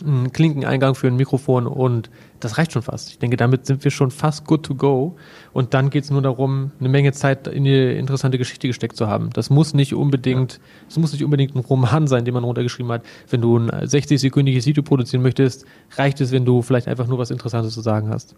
einen 0.00 0.32
Klinkeneingang 0.32 0.94
für 0.94 1.06
ein 1.06 1.16
Mikrofon 1.16 1.66
und 1.66 2.10
das 2.40 2.58
reicht 2.58 2.72
schon 2.72 2.82
fast. 2.82 3.10
Ich 3.10 3.18
denke, 3.18 3.36
damit 3.36 3.66
sind 3.66 3.84
wir 3.84 3.90
schon 3.90 4.10
fast 4.10 4.44
good 4.46 4.64
to 4.64 4.74
go. 4.74 5.16
Und 5.52 5.74
dann 5.74 5.90
geht 5.90 6.04
es 6.04 6.10
nur 6.10 6.22
darum, 6.22 6.72
eine 6.80 6.88
Menge 6.88 7.12
Zeit 7.12 7.46
in 7.46 7.64
die 7.64 7.96
interessante 7.96 8.38
Geschichte 8.38 8.66
gesteckt 8.66 8.96
zu 8.96 9.06
haben. 9.06 9.30
Das 9.30 9.50
muss 9.50 9.74
nicht 9.74 9.94
unbedingt, 9.94 10.60
es 10.88 10.98
muss 10.98 11.12
nicht 11.12 11.22
unbedingt 11.22 11.54
ein 11.54 11.60
Roman 11.60 12.06
sein, 12.06 12.24
den 12.24 12.34
man 12.34 12.42
runtergeschrieben 12.42 12.90
hat. 12.90 13.02
Wenn 13.30 13.42
du 13.42 13.58
ein 13.58 13.70
60-sekündiges 13.70 14.66
Video 14.66 14.82
produzieren 14.82 15.22
möchtest, 15.22 15.66
reicht 15.96 16.20
es, 16.20 16.32
wenn 16.32 16.44
du 16.44 16.62
vielleicht 16.62 16.88
einfach 16.88 17.06
nur 17.06 17.18
was 17.18 17.30
Interessantes 17.30 17.74
zu 17.74 17.80
sagen 17.80 18.08
hast. 18.08 18.34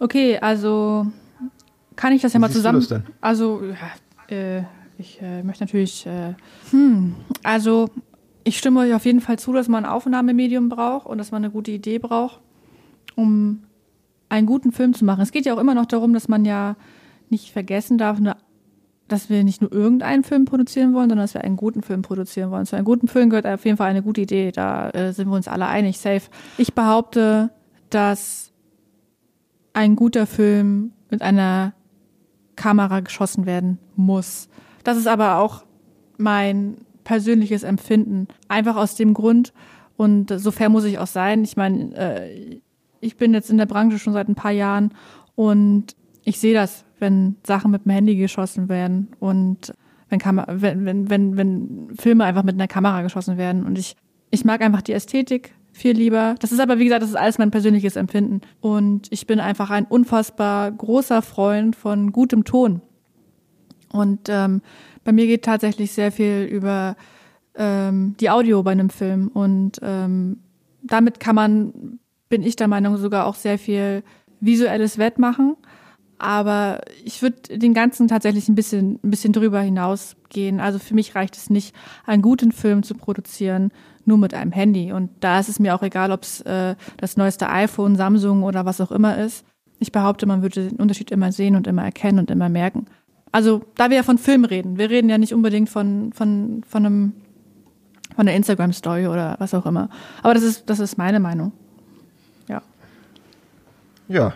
Okay, 0.00 0.38
also 0.38 1.06
kann 1.96 2.12
ich 2.12 2.22
das 2.22 2.32
ja 2.32 2.38
Wie 2.38 2.42
mal 2.42 2.50
zusammen. 2.50 2.86
Also, 3.20 3.62
ja, 4.30 4.36
äh, 4.36 4.62
ich 4.98 5.20
äh, 5.22 5.42
möchte 5.42 5.64
natürlich, 5.64 6.06
äh, 6.06 6.34
hm, 6.70 7.14
also 7.42 7.88
ich 8.48 8.58
stimme 8.58 8.80
euch 8.80 8.94
auf 8.94 9.04
jeden 9.04 9.20
Fall 9.20 9.38
zu, 9.38 9.52
dass 9.52 9.68
man 9.68 9.84
ein 9.84 9.90
Aufnahmemedium 9.90 10.68
braucht 10.68 11.06
und 11.06 11.18
dass 11.18 11.30
man 11.30 11.44
eine 11.44 11.52
gute 11.52 11.70
Idee 11.70 11.98
braucht, 11.98 12.40
um 13.14 13.64
einen 14.30 14.46
guten 14.46 14.72
Film 14.72 14.94
zu 14.94 15.04
machen. 15.04 15.20
Es 15.20 15.32
geht 15.32 15.46
ja 15.46 15.54
auch 15.54 15.58
immer 15.58 15.74
noch 15.74 15.86
darum, 15.86 16.14
dass 16.14 16.28
man 16.28 16.44
ja 16.44 16.76
nicht 17.28 17.52
vergessen 17.52 17.98
darf, 17.98 18.18
dass 19.06 19.28
wir 19.28 19.44
nicht 19.44 19.60
nur 19.60 19.72
irgendeinen 19.72 20.24
Film 20.24 20.46
produzieren 20.46 20.94
wollen, 20.94 21.10
sondern 21.10 21.24
dass 21.24 21.34
wir 21.34 21.44
einen 21.44 21.56
guten 21.56 21.82
Film 21.82 22.02
produzieren 22.02 22.50
wollen. 22.50 22.66
Zu 22.66 22.76
einem 22.76 22.84
guten 22.86 23.08
Film 23.08 23.30
gehört 23.30 23.46
auf 23.46 23.64
jeden 23.64 23.76
Fall 23.76 23.90
eine 23.90 24.02
gute 24.02 24.22
Idee. 24.22 24.50
Da 24.50 24.90
äh, 24.90 25.12
sind 25.12 25.28
wir 25.28 25.36
uns 25.36 25.48
alle 25.48 25.66
einig, 25.66 25.98
safe. 25.98 26.30
Ich 26.56 26.74
behaupte, 26.74 27.50
dass 27.90 28.52
ein 29.72 29.94
guter 29.94 30.26
Film 30.26 30.92
mit 31.10 31.22
einer 31.22 31.74
Kamera 32.56 33.00
geschossen 33.00 33.46
werden 33.46 33.78
muss. 33.94 34.48
Das 34.84 34.96
ist 34.96 35.06
aber 35.06 35.36
auch 35.36 35.64
mein 36.16 36.78
persönliches 37.08 37.62
Empfinden. 37.62 38.28
Einfach 38.48 38.76
aus 38.76 38.94
dem 38.94 39.14
Grund, 39.14 39.54
und 39.96 40.28
so 40.28 40.50
fair 40.50 40.68
muss 40.68 40.84
ich 40.84 40.98
auch 40.98 41.06
sein. 41.06 41.42
Ich 41.42 41.56
meine, 41.56 41.94
äh, 41.96 42.60
ich 43.00 43.16
bin 43.16 43.32
jetzt 43.32 43.48
in 43.48 43.56
der 43.56 43.64
Branche 43.64 43.98
schon 43.98 44.12
seit 44.12 44.28
ein 44.28 44.34
paar 44.34 44.52
Jahren 44.52 44.92
und 45.34 45.96
ich 46.22 46.38
sehe 46.38 46.52
das, 46.52 46.84
wenn 46.98 47.36
Sachen 47.46 47.70
mit 47.70 47.86
dem 47.86 47.92
Handy 47.92 48.14
geschossen 48.14 48.68
werden 48.68 49.08
und 49.20 49.72
wenn, 50.10 50.18
Kam 50.18 50.44
wenn, 50.46 50.84
wenn, 50.84 51.08
wenn, 51.08 51.36
wenn 51.38 51.88
Filme 51.98 52.24
einfach 52.24 52.42
mit 52.42 52.56
einer 52.56 52.68
Kamera 52.68 53.00
geschossen 53.00 53.38
werden. 53.38 53.64
Und 53.64 53.78
ich, 53.78 53.96
ich 54.30 54.44
mag 54.44 54.60
einfach 54.60 54.82
die 54.82 54.92
Ästhetik 54.92 55.54
viel 55.72 55.96
lieber. 55.96 56.34
Das 56.40 56.52
ist 56.52 56.60
aber, 56.60 56.78
wie 56.78 56.84
gesagt, 56.84 57.02
das 57.02 57.10
ist 57.10 57.16
alles 57.16 57.38
mein 57.38 57.50
persönliches 57.50 57.96
Empfinden. 57.96 58.42
Und 58.60 59.08
ich 59.10 59.26
bin 59.26 59.40
einfach 59.40 59.70
ein 59.70 59.86
unfassbar 59.86 60.70
großer 60.70 61.22
Freund 61.22 61.74
von 61.74 62.12
gutem 62.12 62.44
Ton. 62.44 62.82
Und 63.92 64.28
ähm, 64.28 64.62
bei 65.04 65.12
mir 65.12 65.26
geht 65.26 65.44
tatsächlich 65.44 65.92
sehr 65.92 66.12
viel 66.12 66.48
über 66.50 66.96
ähm, 67.54 68.14
die 68.20 68.30
Audio 68.30 68.62
bei 68.62 68.72
einem 68.72 68.90
Film 68.90 69.28
und 69.28 69.80
ähm, 69.82 70.38
damit 70.82 71.20
kann 71.20 71.34
man, 71.34 71.98
bin 72.28 72.42
ich 72.42 72.56
der 72.56 72.68
Meinung, 72.68 72.96
sogar 72.96 73.26
auch 73.26 73.34
sehr 73.34 73.58
viel 73.58 74.02
visuelles 74.40 74.98
Wettmachen. 74.98 75.56
aber 76.18 76.80
ich 77.04 77.22
würde 77.22 77.56
den 77.58 77.74
ganzen 77.74 78.08
tatsächlich 78.08 78.48
ein 78.48 78.54
bisschen, 78.54 78.98
ein 79.04 79.10
bisschen 79.10 79.32
drüber 79.32 79.60
hinausgehen. 79.60 80.60
Also 80.60 80.78
für 80.78 80.94
mich 80.94 81.14
reicht 81.14 81.36
es 81.36 81.48
nicht, 81.48 81.74
einen 82.06 82.22
guten 82.22 82.52
Film 82.52 82.82
zu 82.82 82.94
produzieren, 82.94 83.70
nur 84.04 84.18
mit 84.18 84.34
einem 84.34 84.52
Handy. 84.52 84.92
Und 84.92 85.10
da 85.20 85.38
ist 85.38 85.48
es 85.48 85.60
mir 85.60 85.74
auch 85.74 85.82
egal, 85.82 86.10
ob 86.10 86.22
es 86.22 86.40
äh, 86.42 86.74
das 86.96 87.16
neueste 87.16 87.48
iPhone, 87.48 87.96
Samsung 87.96 88.42
oder 88.42 88.64
was 88.64 88.80
auch 88.80 88.90
immer 88.90 89.16
ist. 89.18 89.44
Ich 89.78 89.92
behaupte, 89.92 90.26
man 90.26 90.42
würde 90.42 90.68
den 90.68 90.78
Unterschied 90.78 91.12
immer 91.12 91.30
sehen 91.30 91.54
und 91.54 91.68
immer 91.68 91.84
erkennen 91.84 92.18
und 92.18 92.30
immer 92.30 92.48
merken. 92.48 92.86
Also, 93.32 93.62
da 93.76 93.90
wir 93.90 93.96
ja 93.98 94.02
von 94.02 94.18
Film 94.18 94.44
reden, 94.44 94.78
wir 94.78 94.90
reden 94.90 95.08
ja 95.08 95.18
nicht 95.18 95.34
unbedingt 95.34 95.68
von, 95.68 96.12
von, 96.12 96.62
von 96.66 96.86
einem, 96.86 97.12
von 98.14 98.26
einer 98.26 98.36
Instagram-Story 98.36 99.06
oder 99.06 99.36
was 99.38 99.54
auch 99.54 99.66
immer. 99.66 99.90
Aber 100.22 100.34
das 100.34 100.42
ist, 100.42 100.70
das 100.70 100.80
ist 100.80 100.98
meine 100.98 101.20
Meinung. 101.20 101.52
Ja. 102.48 102.62
Ja. 104.08 104.34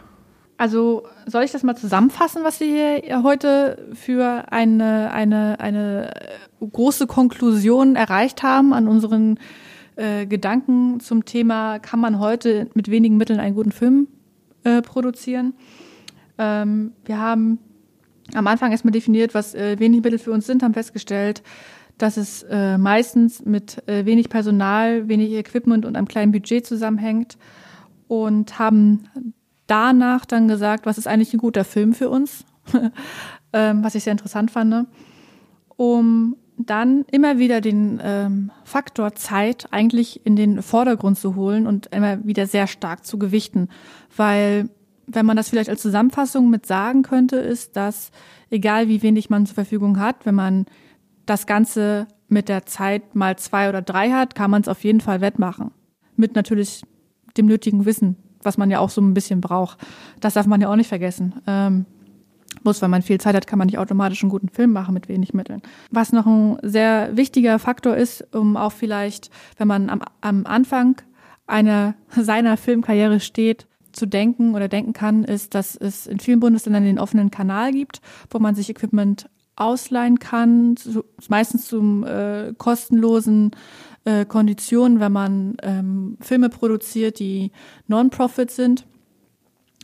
Also, 0.59 1.05
soll 1.27 1.43
ich 1.43 1.51
das 1.51 1.63
mal 1.63 1.77
zusammenfassen, 1.77 2.45
was 2.45 2.61
wir 2.61 2.67
hier 2.69 3.23
heute 3.23 3.89
für 3.95 4.53
eine, 4.53 5.11
eine, 5.13 5.59
eine 5.59 6.13
große 6.61 7.07
Konklusion 7.07 7.97
erreicht 7.97 8.43
haben 8.43 8.73
an 8.73 8.87
unseren 8.87 9.39
äh, 9.97 10.27
Gedanken 10.27 11.01
zum 11.01 11.25
Thema, 11.25 11.79
kann 11.79 12.01
man 12.01 12.19
heute 12.19 12.69
mit 12.75 12.91
wenigen 12.91 13.17
Mitteln 13.17 13.41
einen 13.41 13.55
guten 13.55 13.73
Film 13.73 14.09
äh, 14.65 14.83
produzieren? 14.83 15.55
Ähm, 16.39 16.93
wir 17.05 17.19
haben 17.19 17.59
am 18.35 18.47
Anfang 18.47 18.71
erstmal 18.71 18.93
definiert, 18.93 19.35
was 19.35 19.55
äh, 19.55 19.79
wenig 19.79 20.03
Mittel 20.03 20.19
für 20.19 20.33
uns 20.33 20.47
sind, 20.47 20.63
haben 20.63 20.75
festgestellt, 20.75 21.43
dass 21.99 22.17
es 22.17 22.43
äh, 22.45 22.79
meistens 22.79 23.45
mit 23.45 23.87
äh, 23.89 24.05
wenig 24.05 24.29
Personal, 24.29 25.09
wenig 25.09 25.33
Equipment 25.33 25.85
und 25.85 25.97
einem 25.97 26.09
kleinen 26.09 26.33
Budget 26.33 26.67
zusammenhängt 26.67 27.37
und 28.09 28.59
haben 28.59 29.05
danach 29.67 30.25
dann 30.25 30.49
gesagt, 30.49 30.87
was 30.87 30.99
ist 30.99 31.07
eigentlich 31.07 31.33
ein 31.33 31.39
guter 31.39 31.65
Film 31.65 31.93
für 31.93 32.11
uns, 32.11 32.45
ähm, 33.53 33.85
was 33.85 33.95
ich 33.95 34.05
sehr 34.05 34.13
interessant 34.13 34.51
fand, 34.51 34.87
um 35.77 36.37
dann 36.59 37.05
immer 37.11 37.39
wieder 37.39 37.61
den 37.61 38.01
ähm, 38.03 38.51
Faktor 38.65 39.15
Zeit 39.15 39.67
eigentlich 39.71 40.25
in 40.27 40.37
den 40.37 40.63
Vordergrund 40.63 41.19
zu 41.19 41.35
holen 41.35 41.67
und 41.67 41.87
immer 41.87 42.25
wieder 42.25 42.47
sehr 42.47 42.67
stark 42.67 43.05
zu 43.05 43.19
gewichten, 43.19 43.69
weil 44.17 44.69
wenn 45.15 45.27
man 45.27 45.37
das 45.37 45.49
vielleicht 45.49 45.71
als 45.71 45.83
Zusammenfassung 45.83 46.51
mit 46.51 46.67
sagen 46.67 47.03
könnte, 47.03 47.37
ist, 47.37 47.77
dass 47.77 48.11
egal 48.51 48.89
wie 48.89 49.03
wenig 49.03 49.31
man 49.31 49.47
zur 49.47 49.55
Verfügung 49.55 49.99
hat, 49.99 50.25
wenn 50.25 50.35
man 50.35 50.67
das 51.27 51.47
Ganze 51.47 52.07
mit 52.29 52.49
der 52.49 52.67
Zeit 52.67 53.15
mal 53.15 53.37
zwei 53.37 53.69
oder 53.69 53.83
drei 53.83 54.11
hat, 54.11 54.35
kann 54.35 54.51
man 54.51 54.63
es 54.63 54.69
auf 54.69 54.85
jeden 54.85 55.01
Fall 55.01 55.21
wettmachen. 55.21 55.71
Mit 56.17 56.35
natürlich 56.35 56.83
dem 57.37 57.47
nötigen 57.47 57.85
Wissen, 57.85 58.17
was 58.43 58.59
man 58.59 58.71
ja 58.71 58.79
auch 58.79 58.91
so 58.91 59.01
ein 59.01 59.15
bisschen 59.15 59.41
braucht. 59.41 59.79
Das 60.21 60.35
darf 60.35 60.47
man 60.47 60.61
ja 60.61 60.71
auch 60.71 60.77
nicht 60.77 60.89
vergessen. 60.89 61.35
Ähm, 61.47 61.87
bloß 62.63 62.83
weil 62.83 62.89
man 62.89 63.03
viel 63.03 63.21
Zeit 63.21 63.35
hat, 63.35 63.47
kann 63.47 63.59
man 63.59 63.67
nicht 63.67 63.79
automatisch 63.79 64.23
einen 64.23 64.31
guten 64.31 64.49
Film 64.49 64.73
machen 64.73 64.95
mit 64.95 65.09
wenig 65.09 65.35
Mitteln. 65.35 65.63
Was 65.91 66.13
noch 66.13 66.27
ein 66.27 66.59
sehr 66.63 67.17
wichtiger 67.17 67.59
Faktor 67.59 67.97
ist, 67.97 68.35
um 68.35 68.57
auch 68.57 68.73
vielleicht, 68.73 69.31
wenn 69.57 69.69
man 69.69 69.91
am, 69.91 70.03
am 70.21 70.47
Anfang 70.47 70.97
einer 71.47 71.95
seiner 72.09 72.57
Filmkarriere 72.57 73.21
steht, 73.21 73.67
zu 73.93 74.07
denken 74.07 74.55
oder 74.55 74.69
denken 74.69 74.93
kann, 74.93 75.25
ist, 75.25 75.55
dass 75.55 75.77
es 75.77 76.07
in 76.07 76.21
vielen 76.21 76.41
Bundesländern 76.41 76.85
den 76.85 76.99
offenen 76.99 77.31
Kanal 77.31 77.73
gibt, 77.73 78.01
wo 78.31 78.39
man 78.39 78.55
sich 78.55 78.69
Equipment 78.71 79.29
ausleihen 79.57 80.19
kann, 80.19 80.77
zu, 80.77 81.05
meistens 81.29 81.67
zum 81.69 82.05
äh, 82.05 82.55
kostenlosen 82.57 83.53
äh, 84.05 84.25
Konditionen, 84.25 85.01
wenn 85.01 85.13
man 85.13 85.57
ähm, 85.63 86.17
Filme 86.21 86.49
produziert, 86.49 87.19
die 87.19 87.53
Non-Profit 87.87 88.51
sind. 88.51 88.87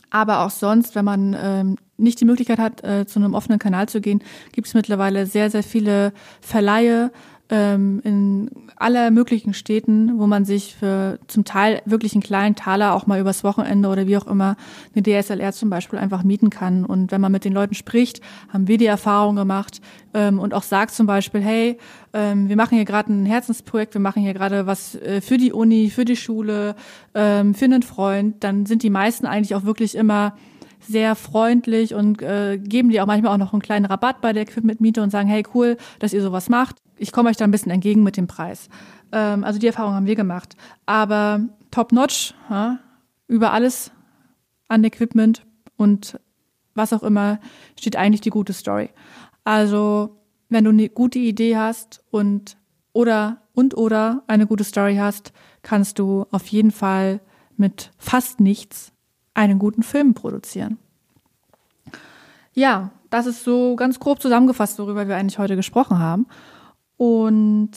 Aber 0.09 0.39
auch 0.39 0.49
sonst, 0.49 0.95
wenn 0.95 1.05
man 1.05 1.35
ähm, 1.39 1.75
nicht 1.97 2.19
die 2.19 2.25
Möglichkeit 2.25 2.57
hat, 2.57 2.83
äh, 2.83 3.05
zu 3.05 3.19
einem 3.19 3.35
offenen 3.35 3.59
Kanal 3.59 3.87
zu 3.87 4.01
gehen, 4.01 4.23
gibt 4.51 4.67
es 4.67 4.73
mittlerweile 4.73 5.25
sehr, 5.25 5.51
sehr 5.51 5.63
viele 5.63 6.13
Verleihe, 6.41 7.11
ähm, 7.49 7.99
in 8.03 8.51
aller 8.75 9.11
möglichen 9.11 9.53
Städten, 9.53 10.19
wo 10.19 10.27
man 10.27 10.45
sich 10.45 10.75
für 10.75 11.19
zum 11.27 11.45
Teil 11.45 11.81
wirklich 11.85 12.13
einen 12.13 12.21
kleinen 12.21 12.55
Taler 12.55 12.93
auch 12.93 13.07
mal 13.07 13.19
übers 13.19 13.43
Wochenende 13.43 13.89
oder 13.89 14.07
wie 14.07 14.17
auch 14.17 14.27
immer 14.27 14.55
eine 14.95 15.03
DSLR 15.03 15.51
zum 15.51 15.69
Beispiel 15.69 15.97
einfach 15.97 16.23
mieten 16.23 16.49
kann. 16.49 16.85
Und 16.85 17.11
wenn 17.11 17.21
man 17.21 17.31
mit 17.31 17.45
den 17.45 17.53
Leuten 17.53 17.73
spricht, 17.73 18.21
haben 18.49 18.67
wir 18.67 18.77
die 18.77 18.85
Erfahrung 18.85 19.35
gemacht 19.35 19.81
ähm, 20.13 20.39
und 20.39 20.53
auch 20.53 20.63
sagt 20.63 20.91
zum 20.91 21.07
Beispiel, 21.07 21.41
hey, 21.41 21.77
ähm, 22.13 22.49
wir 22.49 22.55
machen 22.55 22.75
hier 22.75 22.85
gerade 22.85 23.11
ein 23.11 23.25
Herzensprojekt, 23.25 23.95
wir 23.95 24.01
machen 24.01 24.21
hier 24.21 24.33
gerade 24.33 24.67
was 24.67 24.95
äh, 24.95 25.21
für 25.21 25.37
die 25.37 25.51
Uni, 25.51 25.89
für 25.89 26.05
die 26.05 26.15
Schule, 26.15 26.75
ähm, 27.15 27.55
für 27.55 27.65
einen 27.65 27.83
Freund, 27.83 28.43
dann 28.43 28.67
sind 28.67 28.83
die 28.83 28.89
meisten 28.89 29.25
eigentlich 29.25 29.55
auch 29.55 29.63
wirklich 29.63 29.95
immer 29.95 30.35
sehr 30.87 31.15
freundlich 31.15 31.93
und 31.93 32.21
äh, 32.21 32.57
geben 32.57 32.89
dir 32.89 33.03
auch 33.03 33.07
manchmal 33.07 33.33
auch 33.33 33.37
noch 33.37 33.53
einen 33.53 33.61
kleinen 33.61 33.85
Rabatt 33.85 34.21
bei 34.21 34.33
der 34.33 34.43
Equipment-Miete 34.43 35.01
und 35.01 35.09
sagen, 35.09 35.27
hey, 35.27 35.43
cool, 35.53 35.77
dass 35.99 36.13
ihr 36.13 36.21
sowas 36.21 36.47
macht. 36.49 36.77
Ich 36.99 37.11
komme 37.11 37.29
euch 37.29 37.37
da 37.37 37.45
ein 37.45 37.51
bisschen 37.51 37.71
entgegen 37.71 38.03
mit 38.03 38.17
dem 38.17 38.27
Preis. 38.27 38.69
Ähm, 39.11 39.43
also 39.43 39.59
die 39.59 39.67
Erfahrung 39.67 39.93
haben 39.93 40.05
wir 40.05 40.15
gemacht. 40.15 40.55
Aber 40.85 41.41
top-notch, 41.71 42.33
ja, 42.49 42.79
über 43.27 43.53
alles 43.53 43.91
an 44.67 44.83
Equipment 44.83 45.45
und 45.77 46.19
was 46.75 46.93
auch 46.93 47.03
immer, 47.03 47.39
steht 47.77 47.95
eigentlich 47.95 48.21
die 48.21 48.29
gute 48.29 48.53
Story. 48.53 48.89
Also, 49.43 50.17
wenn 50.49 50.63
du 50.63 50.69
eine 50.71 50.89
gute 50.89 51.19
Idee 51.19 51.57
hast 51.57 52.03
und 52.11 52.57
oder 52.93 53.41
und 53.53 53.75
oder 53.75 54.23
eine 54.27 54.47
gute 54.47 54.63
Story 54.63 54.95
hast, 54.95 55.33
kannst 55.61 55.99
du 55.99 56.25
auf 56.31 56.47
jeden 56.47 56.71
Fall 56.71 57.19
mit 57.57 57.91
fast 57.97 58.39
nichts 58.39 58.91
einen 59.33 59.59
guten 59.59 59.83
Film 59.83 60.13
produzieren. 60.13 60.77
Ja, 62.53 62.91
das 63.09 63.25
ist 63.25 63.43
so 63.43 63.75
ganz 63.75 63.99
grob 63.99 64.21
zusammengefasst, 64.21 64.79
worüber 64.79 65.07
wir 65.07 65.17
eigentlich 65.17 65.39
heute 65.39 65.55
gesprochen 65.55 65.99
haben. 65.99 66.27
Und 66.99 67.71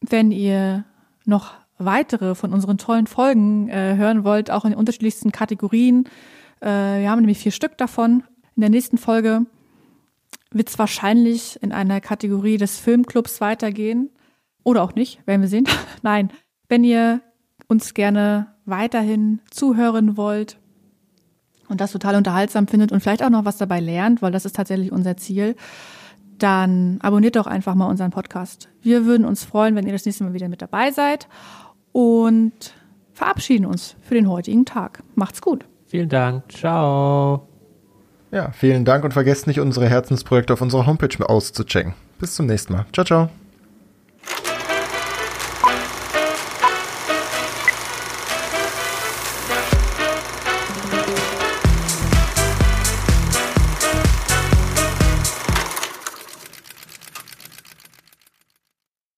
wenn 0.00 0.30
ihr 0.30 0.84
noch 1.24 1.54
weitere 1.76 2.36
von 2.36 2.52
unseren 2.52 2.78
tollen 2.78 3.08
Folgen 3.08 3.68
äh, 3.68 3.96
hören 3.96 4.22
wollt, 4.22 4.48
auch 4.52 4.64
in 4.64 4.70
den 4.70 4.78
unterschiedlichsten 4.78 5.32
Kategorien, 5.32 6.04
äh, 6.60 7.00
wir 7.00 7.10
haben 7.10 7.18
nämlich 7.18 7.38
vier 7.38 7.50
Stück 7.50 7.76
davon. 7.78 8.22
In 8.54 8.60
der 8.60 8.70
nächsten 8.70 8.96
Folge 8.96 9.44
wird 10.52 10.68
es 10.68 10.78
wahrscheinlich 10.78 11.60
in 11.64 11.72
einer 11.72 12.00
Kategorie 12.00 12.58
des 12.58 12.78
Filmclubs 12.78 13.40
weitergehen. 13.40 14.10
Oder 14.62 14.84
auch 14.84 14.94
nicht, 14.94 15.26
werden 15.26 15.40
wir 15.40 15.48
sehen. 15.48 15.66
Nein, 16.02 16.30
wenn 16.68 16.84
ihr 16.84 17.22
uns 17.66 17.92
gerne 17.94 18.54
weiterhin 18.66 19.40
zuhören 19.50 20.16
wollt 20.16 20.58
und 21.68 21.80
das 21.80 21.90
total 21.90 22.14
unterhaltsam 22.14 22.68
findet 22.68 22.92
und 22.92 23.00
vielleicht 23.00 23.24
auch 23.24 23.30
noch 23.30 23.44
was 23.44 23.58
dabei 23.58 23.80
lernt, 23.80 24.22
weil 24.22 24.30
das 24.30 24.44
ist 24.44 24.54
tatsächlich 24.54 24.92
unser 24.92 25.16
Ziel, 25.16 25.56
dann 26.42 26.98
abonniert 27.00 27.36
doch 27.36 27.46
einfach 27.46 27.74
mal 27.74 27.86
unseren 27.86 28.10
Podcast. 28.10 28.68
Wir 28.82 29.06
würden 29.06 29.24
uns 29.24 29.44
freuen, 29.44 29.76
wenn 29.76 29.86
ihr 29.86 29.92
das 29.92 30.06
nächste 30.06 30.24
Mal 30.24 30.32
wieder 30.32 30.48
mit 30.48 30.62
dabei 30.62 30.90
seid 30.90 31.28
und 31.92 32.52
verabschieden 33.12 33.66
uns 33.66 33.96
für 34.00 34.14
den 34.14 34.28
heutigen 34.28 34.64
Tag. 34.64 35.02
Macht's 35.14 35.42
gut. 35.42 35.64
Vielen 35.86 36.08
Dank. 36.08 36.44
Ciao. 36.52 37.46
Ja, 38.30 38.52
vielen 38.52 38.84
Dank 38.84 39.04
und 39.04 39.12
vergesst 39.12 39.46
nicht, 39.46 39.60
unsere 39.60 39.88
Herzensprojekte 39.88 40.52
auf 40.52 40.62
unserer 40.62 40.86
Homepage 40.86 41.28
auszuchecken. 41.28 41.94
Bis 42.18 42.34
zum 42.34 42.46
nächsten 42.46 42.72
Mal. 42.72 42.86
Ciao, 42.92 43.04
ciao. 43.04 43.39